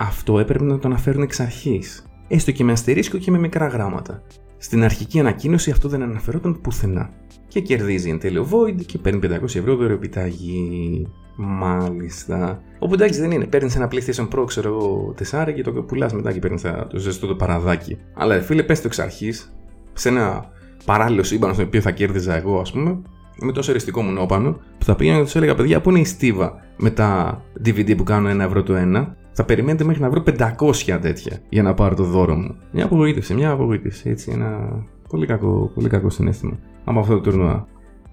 αυτό 0.00 0.38
έπρεπε 0.38 0.64
να 0.64 0.78
το 0.78 0.88
αναφέρουν 0.88 1.22
εξ 1.22 1.40
αρχής. 1.40 2.04
Έστω 2.28 2.50
και 2.50 2.64
με 2.64 2.72
αστερίσκο 2.72 3.18
και 3.18 3.30
με 3.30 3.38
μικρά 3.38 3.66
γράμματα. 3.66 4.22
Στην 4.56 4.84
αρχική 4.84 5.20
ανακοίνωση 5.20 5.70
αυτό 5.70 5.88
δεν 5.88 6.02
αναφερόταν 6.02 6.60
πουθενά. 6.60 7.10
Και 7.48 7.60
κερδίζει 7.60 8.10
εν 8.10 8.18
τέλει 8.18 8.46
Void 8.50 8.84
και 8.86 8.98
παίρνει 8.98 9.20
500 9.22 9.42
ευρώ 9.42 9.76
δωρεοπιταγή. 9.76 11.06
Μάλιστα. 11.36 12.62
Όπου 12.78 12.94
εντάξει 12.94 13.20
δεν 13.20 13.30
είναι. 13.30 13.44
Παίρνεις 13.44 13.76
ένα 13.76 13.88
PlayStation 13.92 14.28
Pro, 14.28 14.44
ξέρω 14.46 14.68
εγώ, 14.68 15.14
4 15.30 15.52
και 15.54 15.62
το 15.62 15.72
πουλάς 15.72 16.12
μετά 16.12 16.32
και 16.32 16.38
παίρνεις 16.38 16.62
το 16.62 16.98
ζεστό 16.98 17.26
το 17.26 17.34
παραδάκι. 17.34 17.98
Αλλά 18.14 18.40
φίλε, 18.40 18.62
πες 18.62 18.80
το 18.80 18.86
εξ 18.86 18.98
αρχής, 18.98 19.52
σε 19.92 20.08
ένα 20.08 20.50
παράλληλο 20.84 21.22
σύμπαν 21.22 21.54
στο 21.54 21.62
οποίο 21.62 21.80
θα 21.80 21.90
κέρδιζα 21.90 22.36
εγώ, 22.36 22.60
ας 22.60 22.72
πούμε, 22.72 23.02
με 23.40 23.52
το 23.52 23.62
σεριστικό 23.62 24.02
μου 24.02 24.10
νόπανο, 24.10 24.52
που 24.78 24.84
θα 24.84 24.94
πήγαινα 24.94 25.18
και 25.18 25.24
τους 25.24 25.34
έλεγα: 25.34 25.54
Παιδιά, 25.54 25.80
πού 25.80 25.90
είναι 25.90 26.00
η 26.00 26.04
στίβα 26.04 26.62
με 26.76 26.90
τα 26.90 27.42
DVD 27.64 27.96
που 27.96 28.02
κάνουν 28.02 28.30
ένα 28.30 28.44
ευρώ 28.44 28.62
το 28.62 28.74
ένα, 28.74 29.16
θα 29.40 29.46
περιμένετε 29.46 29.84
μέχρι 29.84 30.02
να 30.02 30.10
βρω 30.10 30.22
500 30.26 30.98
τέτοια 31.00 31.38
για 31.48 31.62
να 31.62 31.74
πάρω 31.74 31.94
το 31.94 32.04
δώρο 32.04 32.34
μου. 32.34 32.56
Μια 32.72 32.84
απογοήτευση, 32.84 33.34
μια 33.34 33.50
απογοήτευση. 33.50 34.10
Έτσι, 34.10 34.30
ένα 34.34 34.68
πολύ 35.08 35.26
κακό, 35.26 35.70
πολύ 35.74 35.88
κακό 35.88 36.10
συνέστημα 36.10 36.58
από 36.84 36.98
αυτό 37.00 37.14
το 37.14 37.20
τουρνουά. 37.20 37.66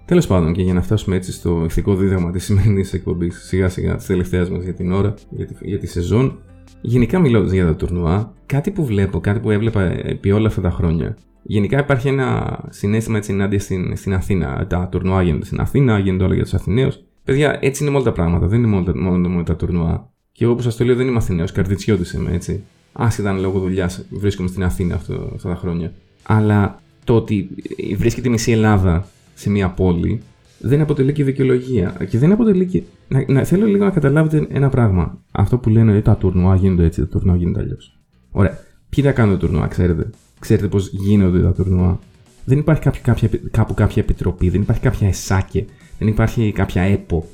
Τέλος 0.05 0.27
πάντων, 0.27 0.53
και 0.53 0.62
για 0.62 0.74
να 0.74 0.81
φτάσουμε 0.81 1.15
έτσι 1.15 1.31
στο 1.31 1.63
ηθικό 1.65 1.96
δίδαγμα 1.96 2.31
της 2.31 2.43
σημερινής 2.43 2.93
εκπομπής, 2.93 3.46
σιγά 3.46 3.69
σιγά 3.69 3.96
της 3.96 4.05
τελευταίας 4.05 4.50
μας 4.50 4.63
για 4.63 4.74
την 4.74 4.91
ώρα, 4.91 5.13
για 5.29 5.46
τη, 5.46 5.53
για 5.62 5.79
τη 5.79 5.88
σεζόν, 5.88 6.39
γενικά 6.81 7.19
μιλώντας 7.19 7.51
για 7.51 7.65
τα 7.65 7.75
τουρνουά, 7.75 8.34
κάτι 8.46 8.72
που 8.72 8.86
βλέπω, 8.86 9.19
κάτι 9.19 9.39
που 9.39 9.51
έβλεπα 9.51 9.81
επί 9.84 10.31
όλα 10.31 10.48
αυτά 10.48 10.62
τα 10.62 10.69
χρόνια, 10.69 11.17
Γενικά 11.50 11.79
υπάρχει 11.79 12.07
ένα 12.07 12.60
συνέστημα 12.69 13.17
έτσι 13.17 13.31
ενάντια 13.31 13.60
στην, 13.60 13.96
στην 13.96 14.13
Αθήνα. 14.13 14.67
Τα 14.67 14.88
τουρνουά 14.91 15.22
γίνονται 15.22 15.46
στην 15.46 15.60
Αθήνα, 15.60 16.00
γίνονται 16.00 16.24
όλα 16.24 16.34
για 16.34 16.43
τους 16.43 16.53
Αθηναίους. 16.53 17.00
Παιδιά, 17.24 17.57
έτσι 17.62 17.84
είναι 17.84 17.91
με 17.91 17.98
όλα 17.98 18.05
τα 18.05 18.12
πράγματα. 18.12 18.48
Δεν 18.48 18.60
είναι 18.60 18.67
μόνο, 18.67 18.93
μόνο, 18.96 19.29
μόνο 19.29 19.43
τα 19.43 19.55
τουρνουά. 19.55 20.12
Και 20.38 20.44
εγώ 20.44 20.56
που 20.56 20.62
σας 20.62 20.75
το 20.75 20.84
λέω 20.84 20.96
δεν 20.96 21.08
είμαι 21.08 21.17
Αθηναίος, 21.17 21.51
καρδιτσιώτης 21.51 22.13
είμαι 22.13 22.32
έτσι. 22.32 22.63
Άσχετα 22.94 23.29
αν 23.29 23.39
λόγω 23.39 23.60
δουλειάς 23.60 24.06
βρίσκομαι 24.10 24.48
στην 24.48 24.63
Αθήνα 24.63 24.96
αυτό, 24.96 25.32
αυτά 25.36 25.50
τα 25.50 25.56
χρόνια. 25.56 25.94
Αλλά 26.24 26.82
το 27.03 27.15
ότι 27.15 27.50
βρίσκεται 27.98 28.27
η 28.27 28.32
μισή 28.32 28.51
Ελλάδα 28.51 29.08
σε 29.34 29.50
μια 29.50 29.70
πόλη 29.70 30.22
δεν 30.60 30.82
αποτελεί 30.82 31.13
και 31.13 31.24
δικαιολογία. 31.24 31.98
Και 32.10 32.17
δεν 32.17 32.32
αποτελεί 32.32 32.65
και. 32.65 32.84
Να, 33.08 33.25
να, 33.27 33.44
θέλω 33.44 33.65
λίγο 33.65 33.84
να 33.84 33.89
καταλάβετε 33.89 34.48
ένα 34.50 34.70
πράγμα. 34.70 35.17
Αυτό 35.32 35.58
που 35.58 35.70
λένε 35.70 35.91
ότι 35.91 36.01
τα 36.01 36.15
τουρνουά 36.15 36.56
γίνονται 36.56 36.84
έτσι, 36.86 37.01
τα 37.01 37.08
τουρνουά 37.08 37.36
γίνονται 37.36 37.60
αλλιώς. 37.60 37.98
Ωραία. 38.32 38.60
Ποιοι 38.89 39.03
θα 39.03 39.12
κάνουν 39.12 39.40
το 39.40 39.48
τουρνουά, 39.48 39.68
ξέρετε; 39.68 40.09
Ξέρετε 40.40 40.68
πώς 40.68 40.90
γίνονται 40.92 41.42
τα 41.42 41.53
τουρνουά; 41.53 42.00
Δεν 42.46 42.57
υπάρχει 42.57 42.81
κάποιο, 42.81 43.01
κάποια, 43.03 43.29
κάπου 43.51 43.74
κάποια 43.74 44.01
επιτροπή, 44.01 44.50
δεν 44.50 44.62
υπάρχει 44.62 44.81
κάποια 44.81 45.07
εσάκε, 45.07 45.66
δεν 46.00 46.07
υπάρχει 46.07 46.51
κάποια 46.51 46.81
έπο 46.81 47.27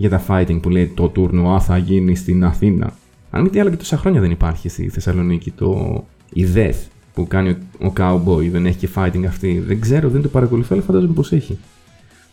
για 0.00 0.10
τα 0.10 0.24
fighting 0.28 0.60
που 0.62 0.70
λέει 0.70 0.86
το 0.86 1.08
τουρνουά 1.08 1.60
θα 1.60 1.76
γίνει 1.76 2.14
στην 2.16 2.44
Αθήνα. 2.44 2.92
Αν 3.30 3.42
μη 3.42 3.48
τι 3.48 3.60
άλλο 3.60 3.70
και 3.70 3.76
τόσα 3.76 3.96
χρόνια 3.96 4.20
δεν 4.20 4.30
υπάρχει 4.30 4.68
στη 4.68 4.88
Θεσσαλονίκη 4.88 5.50
το 5.50 6.04
η 6.32 6.46
death 6.54 6.86
που 7.14 7.26
κάνει 7.26 7.50
ο 7.80 7.92
cowboy, 7.96 8.48
δεν 8.50 8.66
έχει 8.66 8.78
και 8.78 8.88
fighting 8.94 9.24
αυτή. 9.24 9.62
Δεν 9.66 9.80
ξέρω, 9.80 10.08
δεν 10.08 10.22
το 10.22 10.28
παρακολουθώ, 10.28 10.74
αλλά 10.74 10.84
φαντάζομαι 10.84 11.12
πως 11.12 11.32
έχει. 11.32 11.58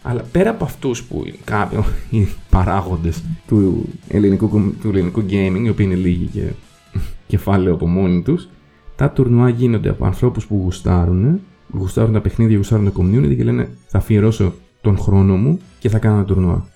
Αλλά 0.02 0.22
πέρα 0.32 0.50
από 0.50 0.64
αυτούς 0.64 1.04
που 1.04 1.24
κάποιοι 1.44 1.80
οι 2.22 2.28
παράγοντες 2.50 3.24
του 3.48 3.90
ελληνικού, 4.08 4.74
του 4.82 4.90
ελληνικού 4.90 5.22
gaming, 5.22 5.62
οι 5.64 5.70
οποίοι 5.70 5.86
είναι 5.90 5.96
λίγοι 5.96 6.26
και 6.26 6.44
κεφάλαιο 7.28 7.74
από 7.74 7.88
μόνοι 7.88 8.22
τους, 8.22 8.50
τα 8.96 9.10
τουρνουά 9.10 9.50
γίνονται 9.50 9.90
από 9.90 10.06
ανθρώπους 10.06 10.46
που 10.46 10.60
γουστάρουν, 10.64 11.40
γουστάρουν 11.74 12.14
τα 12.14 12.22
παιχνίδια, 12.22 12.58
γουστάρουν 12.58 12.86
το 12.86 13.02
community 13.02 13.36
και 13.36 13.44
λένε 13.44 13.70
θα 13.88 13.98
αφιερώσω 13.98 14.54
τον 14.82 14.98
χρόνο 14.98 15.36
μου 15.36 15.60
και 15.80 15.90
θα 15.90 16.00
κάνω 16.00 16.16
ένα 16.16 16.26
τουρνουά. 16.26 16.76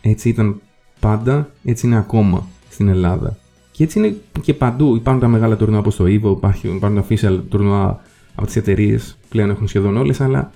Έτσι 0.00 0.28
ήταν 0.28 0.60
πάντα, 1.00 1.50
έτσι 1.64 1.86
είναι 1.86 1.96
ακόμα 1.96 2.46
στην 2.68 2.88
Ελλάδα. 2.88 3.36
Και 3.70 3.84
έτσι 3.84 3.98
είναι 3.98 4.16
και 4.42 4.54
παντού. 4.54 4.96
Υπάρχουν 4.96 5.22
τα 5.22 5.28
μεγάλα 5.28 5.56
τουρνουά 5.56 5.78
όπως 5.78 5.96
το 5.96 6.04
Evo, 6.04 6.36
υπάρχουν 6.36 6.80
τα 6.80 7.04
official 7.08 7.40
τουρνουά 7.48 8.00
από 8.34 8.46
τις 8.46 8.56
εταιρείες, 8.56 9.18
πλέον 9.28 9.50
έχουν 9.50 9.68
σχεδόν 9.68 9.96
όλες, 9.96 10.20
αλλά 10.20 10.50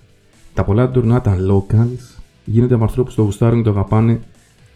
τα 0.54 0.64
πολλά 0.64 0.90
τουρνουά, 0.90 1.20
τα 1.20 1.36
locals, 1.50 2.22
γίνονται 2.44 2.74
από 2.74 2.82
ανθρώπους 2.82 3.14
που 3.14 3.20
το 3.20 3.26
γουστάρουν 3.26 3.58
και 3.58 3.64
το 3.64 3.70
αγαπάνε 3.70 4.20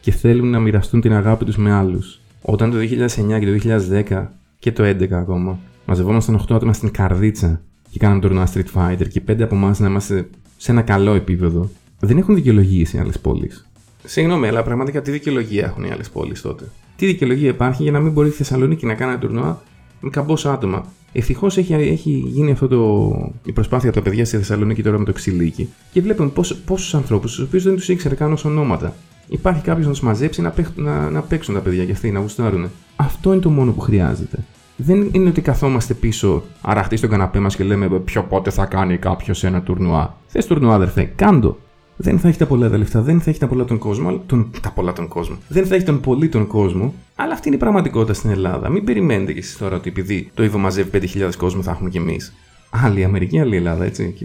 και 0.00 0.10
θέλουν 0.10 0.50
να 0.50 0.60
μοιραστούν 0.60 1.00
την 1.00 1.12
αγάπη 1.12 1.44
τους 1.44 1.56
με 1.56 1.72
άλλους. 1.72 2.20
Όταν 2.42 2.70
το 2.70 2.76
2009 2.76 3.38
και 3.38 3.46
το 3.46 3.52
2010 3.52 4.26
και 4.58 4.72
το 4.72 4.84
2011 4.84 5.12
ακόμα 5.12 5.58
μαζευόμασταν 5.86 6.44
8 6.48 6.54
άτομα 6.54 6.72
στην 6.72 6.90
καρδίτσα 6.90 7.60
και 7.90 7.98
κάναμε 7.98 8.20
τουρνουά 8.20 8.48
Street 8.54 8.72
Fighter 8.74 9.08
και 9.08 9.22
5 9.28 9.40
από 9.40 9.54
εμάς 9.54 9.78
να 9.78 9.88
είμαστε 9.88 10.28
σε 10.56 10.72
ένα 10.72 10.82
καλό 10.82 11.14
επίπεδο, 11.14 11.70
δεν 12.00 12.18
έχουν 12.18 12.34
δικαιολογήσει 12.34 12.96
οι 12.96 13.00
άλλες 13.00 13.18
πόλεις. 13.18 13.67
Συγγνώμη, 14.04 14.48
αλλά 14.48 14.62
πραγματικά 14.62 15.02
τι 15.02 15.10
δικαιολογία 15.10 15.64
έχουν 15.64 15.84
οι 15.84 15.90
άλλες 15.90 16.10
πόλεις 16.10 16.40
τότε; 16.42 16.64
Τι 16.96 17.06
δικαιολογία 17.06 17.48
υπάρχει 17.48 17.82
για 17.82 17.92
να 17.92 18.00
μην 18.00 18.12
μπορεί 18.12 18.28
η 18.28 18.32
Θεσσαλονίκη 18.32 18.86
να 18.86 18.94
κάνει 18.94 19.10
ένα 19.10 19.20
τουρνουά 19.20 19.62
με 20.00 20.10
καμπόσα 20.10 20.52
άτομα; 20.52 20.86
Ευτυχώς 21.12 21.56
έχει, 21.56 21.74
έχει 21.74 22.10
γίνει 22.26 22.50
αυτό 22.50 22.68
το, 22.68 23.32
η 23.44 23.52
προσπάθεια 23.52 23.88
από 23.88 23.98
τα 23.98 24.04
παιδιά 24.04 24.24
στη 24.24 24.36
Θεσσαλονίκη 24.36 24.82
τώρα 24.82 24.98
με 24.98 25.04
το 25.04 25.12
ξυλίκι 25.12 25.68
και 25.92 26.00
βλέπουν 26.00 26.32
πόσους 26.64 26.94
ανθρώπους, 26.94 27.34
τους 27.34 27.44
οποίους 27.44 27.62
δεν 27.62 27.74
τους 27.74 27.88
ήξερε 27.88 28.14
καν 28.14 28.32
ως 28.32 28.44
ονόματα. 28.44 28.94
Υπάρχει 29.28 29.62
κάποιος 29.62 29.86
να 29.86 29.92
τους 29.92 30.00
μαζέψει 30.00 30.42
να, 30.42 30.54
να, 30.74 31.10
να 31.10 31.20
παίξουν 31.20 31.54
τα 31.54 31.60
παιδιά 31.60 31.84
και 31.84 31.92
αυτοί, 31.92 32.10
να 32.10 32.20
γουστάρουν. 32.20 32.70
Αυτό 32.96 33.32
είναι 33.32 33.42
το 33.42 33.50
μόνο 33.50 33.72
που 33.72 33.80
χρειάζεται. 33.80 34.44
Δεν 34.76 35.08
είναι 35.12 35.28
ότι 35.28 35.40
καθόμαστε 35.40 35.94
πίσω 35.94 36.42
αραχτή 36.60 36.96
στον 36.96 37.10
καναπέ 37.10 37.38
μας 37.38 37.56
και 37.56 37.64
λέμε 37.64 37.88
ποιο 37.88 38.22
πότε 38.22 38.50
θα 38.50 38.64
κάνει 38.64 38.96
κάποιος 38.96 39.44
ένα 39.44 39.62
τουρνουά. 39.62 40.16
Θες 40.26 40.46
τουρνουά, 40.46 40.74
αδερφέ, 40.74 41.02
κάντο 41.16 41.58
δεν 42.00 42.18
θα 42.18 42.28
έχει 42.28 42.38
τα 42.38 42.46
πολλά 42.46 42.70
τα 42.70 42.78
λεφτά, 42.78 43.00
δεν 43.00 43.20
θα 43.20 43.30
έχει 43.30 43.38
τα 43.38 43.46
πολλά 43.46 43.64
τον 43.64 43.78
κόσμο, 43.78 44.18
τον, 44.26 44.50
τα 44.62 44.70
πολλά 44.70 44.92
τον 44.92 45.08
κόσμο. 45.08 45.36
Δεν 45.48 45.66
θα 45.66 45.74
έχει 45.74 45.84
τον 45.84 46.00
πολύ 46.00 46.28
τον 46.28 46.46
κόσμο, 46.46 46.94
αλλά 47.14 47.32
αυτή 47.32 47.46
είναι 47.46 47.56
η 47.56 47.60
πραγματικότητα 47.60 48.12
στην 48.14 48.30
Ελλάδα. 48.30 48.68
Μην 48.68 48.84
περιμένετε 48.84 49.32
κι 49.32 49.38
εσείς 49.38 49.56
τώρα 49.56 49.76
ότι 49.76 49.88
επειδή 49.88 50.30
το 50.34 50.44
Ιβο 50.44 50.58
μαζεύει 50.58 50.90
5.000 50.92 51.30
κόσμο 51.38 51.62
θα 51.62 51.70
έχουμε 51.70 51.90
κι 51.90 51.96
εμείς. 51.96 52.34
Άλλη 52.70 53.04
Αμερική, 53.04 53.40
άλλη 53.40 53.56
Ελλάδα, 53.56 53.84
έτσι. 53.84 54.14
Και 54.18 54.24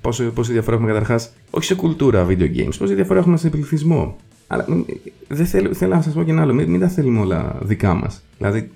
πόσο, 0.00 0.24
πόσο 0.24 0.52
διαφορά 0.52 0.76
έχουμε 0.76 0.92
καταρχάς, 0.92 1.32
όχι 1.50 1.64
σε 1.64 1.74
κουλτούρα 1.74 2.26
video 2.28 2.56
games, 2.56 2.74
πόση 2.78 2.94
διαφορά 2.94 3.18
έχουμε 3.18 3.36
σε 3.36 3.48
πληθυσμό. 3.48 4.16
Αλλά 4.46 4.66
δεν 5.28 5.46
θέλω, 5.46 5.74
θέλω 5.74 5.94
να 5.94 6.02
σας 6.02 6.14
πω 6.14 6.22
και 6.22 6.30
ένα 6.30 6.42
άλλο, 6.42 6.54
μην, 6.54 6.70
μην 6.70 6.80
τα 6.80 6.88
θέλουμε 6.88 7.20
όλα 7.20 7.58
δικά 7.62 7.94
μας. 7.94 8.22
Δηλαδή, 8.38 8.70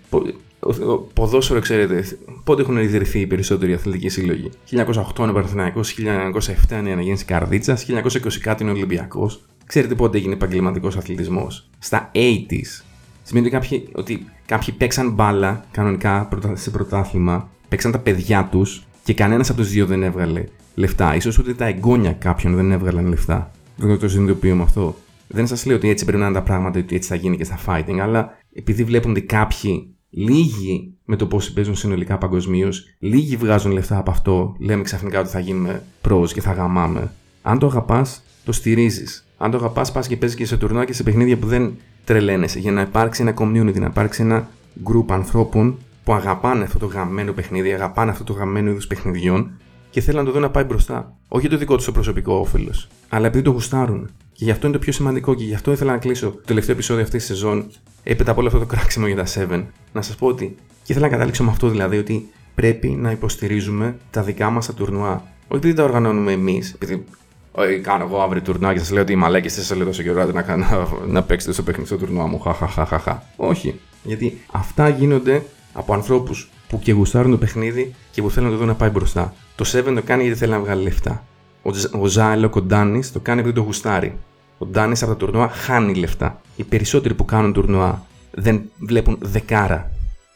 ποδόσφαιρο, 1.15 1.61
ξέρετε, 1.61 2.05
πότε 2.45 2.63
έχουν 2.63 2.77
ιδρυθεί 2.77 3.21
οι 3.21 3.27
περισσότεροι 3.27 3.75
αθλητικοί 3.75 4.09
σύλλογοι; 4.09 4.51
1908 4.71 5.19
είναι 5.19 5.31
ο 5.31 5.33
Παναθυναϊκό, 5.33 5.81
1907 5.81 6.79
είναι 6.79 6.89
η 6.89 6.93
Αναγέννηση 6.93 7.25
Καρδίτσα, 7.25 7.77
1920 7.77 8.39
κάτι 8.41 8.63
είναι 8.63 8.73
ο 8.73 8.75
Ολυμπιακός. 8.75 9.45
Ξέρετε 9.67 9.95
πότε 9.95 10.19
έγινε 10.19 10.33
επαγγελματικός 10.33 10.97
αθλητισμός; 10.97 11.69
Στα 11.79 12.11
80s. 12.15 12.85
Σημαίνει 13.23 13.47
ότι 13.47 13.57
κάποιοι, 13.57 13.89
ότι 13.93 14.27
κάποιοι 14.47 14.75
παίξαν 14.75 15.11
μπάλα 15.11 15.65
κανονικά 15.71 16.29
σε 16.53 16.71
πρωτάθλημα, 16.71 17.51
παίξαν 17.69 17.93
τα 17.93 17.99
παιδιά 17.99 18.49
τους 18.51 18.87
και 19.05 19.15
κανένας 19.15 19.51
από 19.51 19.61
τους 19.61 19.71
δύο 19.71 19.87
δεν 19.87 20.03
έβγαλε 20.03 20.45
λεφτά. 20.75 21.21
σω 21.21 21.33
ούτε 21.39 21.55
τα 21.55 21.67
εγγόνια 21.67 22.13
κάποιων 22.13 22.55
δεν 22.55 22.73
έβγαλαν 22.73 23.07
λεφτά. 23.07 23.51
Δεν 23.77 23.99
το 23.99 24.09
συνειδητοποιώ 24.09 24.55
με 24.55 24.63
αυτό. 24.63 24.97
Δεν 25.29 25.47
σας 25.47 25.67
λέω 25.67 25.77
ότι 25.77 25.89
έτσι 25.89 26.05
πρέπει 26.05 26.21
να 26.21 26.27
είναι 26.27 26.35
τα 26.35 26.43
πράγματα, 26.43 26.79
ότι 26.79 26.97
έτσι 26.97 27.09
θα 27.09 27.15
γίνει 27.15 27.37
και 27.37 27.45
στα 27.45 27.59
fighting, 27.67 27.99
αλλά 27.99 28.39
επειδή 28.55 28.85
βλέπουν 28.85 29.11
ότι 29.11 29.23
κάποιοι 29.23 29.92
Λίγοι 30.15 30.95
με 31.05 31.17
το 31.17 31.27
πώς 31.27 31.53
παίζουν 31.53 31.77
συνολικά 31.77 32.19
παγκοσμίως, 32.19 32.85
λίγοι 32.99 33.37
βγάζουν 33.37 33.73
λεφτά 33.73 33.99
από 33.99 34.11
αυτό. 34.11 34.57
Λέμε 34.59 34.83
ξαφνικά 34.83 35.21
ότι 35.21 35.29
θα 35.29 35.39
γίνουμε 35.39 35.83
pros 36.09 36.29
και 36.33 36.41
θα 36.41 36.53
γαμάμε. 36.53 37.13
Αν 37.43 37.59
το 37.59 37.67
αγαπάς, 37.67 38.23
το 38.45 38.53
στηρίζεις. 38.53 39.27
Αν 39.39 39.51
το 39.51 39.57
αγαπάς, 39.57 39.93
πας 39.93 40.07
και 40.07 40.17
παίζεις 40.17 40.39
και 40.39 40.47
σε 40.47 40.57
τουρνά 40.57 40.85
και 40.85 40.93
σε 40.93 41.03
παιχνίδια 41.03 41.39
που 41.39 41.47
δεν 41.47 41.73
τρελαίνεσαι. 42.05 42.59
Για 42.59 42.73
να 42.73 42.81
υπάρξει 42.81 43.23
ένα 43.23 43.35
community, 43.37 43.79
να 43.79 43.87
υπάρξει 43.87 44.23
ένα 44.23 44.49
group 44.85 45.05
ανθρώπων 45.09 45.79
που 46.05 46.13
αγαπάνε 46.13 46.65
αυτό 46.65 46.79
το 46.79 46.87
γαμμένο 46.87 47.33
παιχνίδι, 47.33 47.73
αγαπάνε 47.73 48.11
αυτό 48.11 48.25
το 48.25 48.33
γαμμένο 48.33 48.71
είδο 48.71 48.87
παιχνιδιών 48.89 49.51
και 49.93 50.01
θέλουν 50.01 50.21
να 50.21 50.27
το 50.27 50.33
δουν 50.33 50.43
να 50.43 50.51
πάει 50.51 50.65
μπροστά. 50.65 51.17
Όχι 51.29 51.49
το 51.49 51.57
δικό 51.57 51.77
τους 51.77 51.85
το 51.85 51.93
προσωπικό 51.93 52.35
όφελο, 52.35 52.75
αλλά 53.09 53.27
επειδή 53.27 53.43
το 53.45 53.51
γουστάρουν. 53.51 54.11
Και 54.33 54.45
γι' 54.45 54.51
αυτό 54.51 54.67
είναι 54.67 54.77
το 54.77 54.83
πιο 54.83 54.93
σημαντικό 54.93 55.35
και 55.35 55.45
γι' 55.45 55.55
αυτό 55.55 55.73
ήθελα 55.73 55.93
να 55.93 55.99
κλείσω 55.99 56.31
το 56.31 56.41
τελευταίο 56.45 56.75
επεισόδιο 56.75 57.03
αυτής 57.03 57.27
της 57.27 57.37
σεζόν, 57.37 57.71
έπειτα 58.03 58.31
από 58.31 58.41
όλο 58.41 58.49
αυτό 58.49 58.61
το 58.61 58.67
κράξιμο 58.67 59.07
για 59.07 59.17
τα 59.17 59.27
7, 59.27 59.65
να 59.93 60.03
σας 60.03 60.15
πω 60.15 60.27
ότι. 60.27 60.57
Και 60.85 60.93
ήθελα 60.93 61.07
να 61.07 61.13
καταλήξω 61.13 61.45
με 61.45 61.51
αυτό 61.51 61.69
δηλαδή, 61.69 61.99
ότι 61.99 62.29
πρέπει 62.55 62.89
να 62.89 63.11
υποστηρίζουμε 63.11 63.97
τα 64.11 64.23
δικά 64.23 64.51
μας 64.51 64.67
τα 64.67 64.75
τουρνουά. 64.75 65.15
Όχι 65.49 65.57
επειδή 65.57 65.75
τα 65.75 65.85
οργανώνουμε 65.85 66.33
εμείς, 66.33 66.73
επειδή 66.73 67.05
όχι, 67.53 67.79
κάνω 67.79 68.05
εγώ 68.05 68.21
αύριο 68.21 68.43
τουρνουά 68.43 68.73
και 68.73 68.79
σας 68.79 68.91
λέω 68.91 69.03
ότι 69.03 69.13
οι 69.13 69.17
μαλάκες 69.17 69.55
δεν 69.55 69.65
σας 69.65 69.77
λέω 69.77 69.87
τόσο 69.87 70.03
καιρό 70.03 70.25
να, 70.25 70.57
να, 70.57 70.89
να 71.07 71.23
παίξετε 71.23 71.53
στο 71.53 71.63
παιχνίδι 71.63 71.89
στο 71.89 71.97
τουρνουά 71.97 72.27
μου. 72.27 72.41
Χαχαχαχαχα. 72.41 73.23
Όχι. 73.37 73.81
Γιατί 74.03 74.41
αυτά 74.53 74.89
γίνονται 74.89 75.43
από 75.73 75.95
ανθρώπους 75.95 76.51
που 76.73 76.79
και 76.79 76.93
γουστάρουν 76.93 77.31
το 77.31 77.37
παιχνίδι 77.37 77.95
και 78.11 78.23
που 78.23 78.31
θέλουν 78.31 78.49
να 78.49 78.55
το 78.55 78.59
δουν 78.59 78.69
να 78.69 78.75
πάει 78.75 78.89
μπροστά. 78.89 79.35
Το 79.57 79.65
7 79.73 79.93
το 79.95 80.03
κάνει 80.05 80.23
γιατί 80.23 80.39
θέλει 80.39 80.53
να 80.53 80.61
βγάλει 80.61 80.83
λεφτά. 80.83 81.25
Ο, 81.63 81.71
ο 82.01 82.07
Ζάιλο, 82.07 82.51
ο 82.55 82.61
Ντάνις 82.61 83.13
το 83.13 83.21
κάνει 83.21 83.41
επειδή 83.41 83.55
το 83.55 83.63
γουστάρει. 83.63 84.19
Ο 84.59 84.67
Ντάνις 84.67 85.03
από 85.03 85.11
τα 85.11 85.17
τουρνουά 85.17 85.49
χάνει 85.49 85.95
λεφτά. 85.95 86.41
Οι 86.57 86.65
περισσότεροι 86.65 87.15
που 87.15 87.25
κάνουν 87.25 87.53
τουρνουά 87.53 88.07
δεν 88.31 88.61
βλέπουν 88.79 89.19
δεκάρα. 89.21 89.91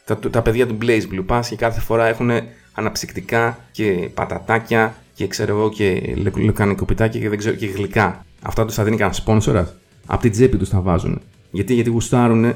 Τα, 0.05 0.17
τα 0.17 0.41
παιδιά 0.41 0.67
του 0.67 0.77
Blaze 0.81 1.03
Blue 1.11 1.25
Pass 1.27 1.41
και 1.49 1.55
κάθε 1.55 1.79
φορά 1.79 2.05
έχουν 2.05 2.31
αναψυκτικά 2.73 3.59
και 3.71 4.09
πατατάκια 4.13 4.95
και 5.13 5.27
ξέρω 5.27 5.57
εγώ 5.57 5.69
και 5.69 6.15
λεκανικοπιτάκια 6.35 7.19
και, 7.19 7.29
δεν 7.29 7.37
ξέρω, 7.37 7.55
και 7.55 7.65
γλυκά. 7.65 8.25
Αυτά 8.41 8.65
τους 8.65 8.75
θα 8.75 8.83
δίνει 8.83 8.97
κανένα 8.97 9.15
σπόνσορα. 9.15 9.73
Από 10.05 10.21
την 10.21 10.31
τσέπη 10.31 10.57
τους 10.57 10.69
τα 10.69 10.81
βάζουν. 10.81 11.21
Γιατί, 11.51 11.73
γιατί 11.73 11.89
γουστάρουν 11.89 12.53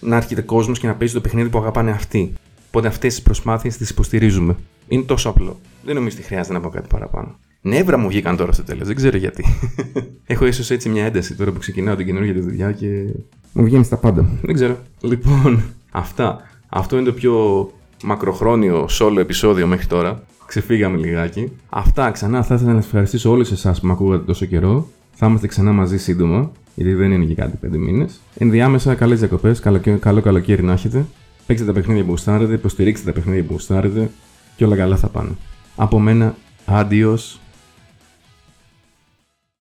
να 0.00 0.16
έρχεται 0.16 0.40
κόσμος 0.40 0.78
και 0.78 0.86
να 0.86 0.94
παίζει 0.94 1.14
το 1.14 1.20
παιχνίδι 1.20 1.48
που 1.48 1.58
αγαπάνε 1.58 1.90
αυτοί. 1.90 2.32
Οπότε 2.74 2.88
αυτές 2.88 3.14
τις 3.14 3.22
προσπάθειες 3.22 3.76
τις 3.76 3.90
υποστηρίζουμε. 3.90 4.56
Είναι 4.88 5.02
τόσο 5.02 5.28
απλό. 5.28 5.56
Δεν 5.84 5.94
νομίζω 5.94 6.16
ότι 6.18 6.26
χρειάζεται 6.26 6.54
να 6.54 6.60
πω 6.60 6.68
κάτι 6.68 6.88
παραπάνω. 6.88 7.36
Νεύρα 7.60 7.98
μου 7.98 8.08
βγήκαν 8.08 8.36
τώρα 8.36 8.52
στο 8.52 8.62
τέλος, 8.62 8.86
δεν 8.86 8.96
ξέρω 8.96 9.16
γιατί. 9.16 9.44
Έχω 10.26 10.46
ίσως 10.46 10.70
έτσι 10.70 10.88
μια 10.88 11.04
ένταση 11.04 11.34
τώρα 11.34 11.50
που 11.52 11.58
ξεκινάω 11.58 11.96
την 11.96 12.06
καινούργια 12.06 12.32
τη 12.32 12.40
δουλειά 12.40 12.72
και. 12.72 12.86
Μου 13.52 13.64
βγαίνεις 13.64 13.86
στα 13.86 13.96
πάντα. 13.96 14.28
Δεν 14.42 14.54
ξέρω. 14.54 14.78
Λοιπόν, 15.00 15.62
αυτά. 15.90 16.40
Αυτό 16.68 16.96
είναι 16.96 17.04
το 17.04 17.12
πιο 17.12 17.70
μακροχρόνιο 18.04 18.88
solo 19.00 19.16
επεισόδιο 19.18 19.66
μέχρι 19.66 19.86
τώρα. 19.86 20.22
Ξεφύγαμε 20.46 20.96
λιγάκι. 20.96 21.52
Αυτά 21.68 22.10
ξανά 22.10 22.42
θα 22.42 22.54
ήθελα 22.54 22.70
να 22.70 22.76
σας 22.76 22.86
ευχαριστήσω 22.86 23.30
όλους 23.30 23.50
εσάς 23.50 23.80
που 23.80 23.86
με 23.86 23.92
ακούγατε 23.92 24.24
τόσο 24.24 24.44
καιρό. 24.44 24.88
Θα 25.12 25.26
είμαστε 25.26 25.46
ξανά 25.46 25.72
μαζί 25.72 25.98
σύντομα, 25.98 26.50
γιατί 26.74 26.92
δεν 26.92 27.12
είναι 27.12 27.24
και 27.24 27.34
κάτι 27.34 27.56
πέντε 27.56 27.76
μήνες. 27.76 28.20
Ενδιάμεσα, 28.38 28.94
καλές 28.94 29.18
διακοπές, 29.18 29.60
καλό, 29.60 29.80
καλό 30.00 30.20
καλοκαίρι 30.20 30.62
να 30.62 30.72
έχετε. 30.72 31.04
Παίξτε 31.46 31.66
τα 31.66 31.72
παιχνίδια 31.72 32.04
που 32.04 32.10
γουστάρετε, 32.10 32.52
υποστηρίξτε 32.52 33.06
τα 33.06 33.12
παιχνίδια 33.12 33.44
που 33.44 33.52
γουστάρετε 33.52 34.10
και 34.56 34.64
όλα 34.64 34.76
καλά 34.76 34.96
θα 34.96 35.08
πάνε. 35.08 35.30
Από 35.76 35.98
μένα, 35.98 36.36
adios 36.66 37.38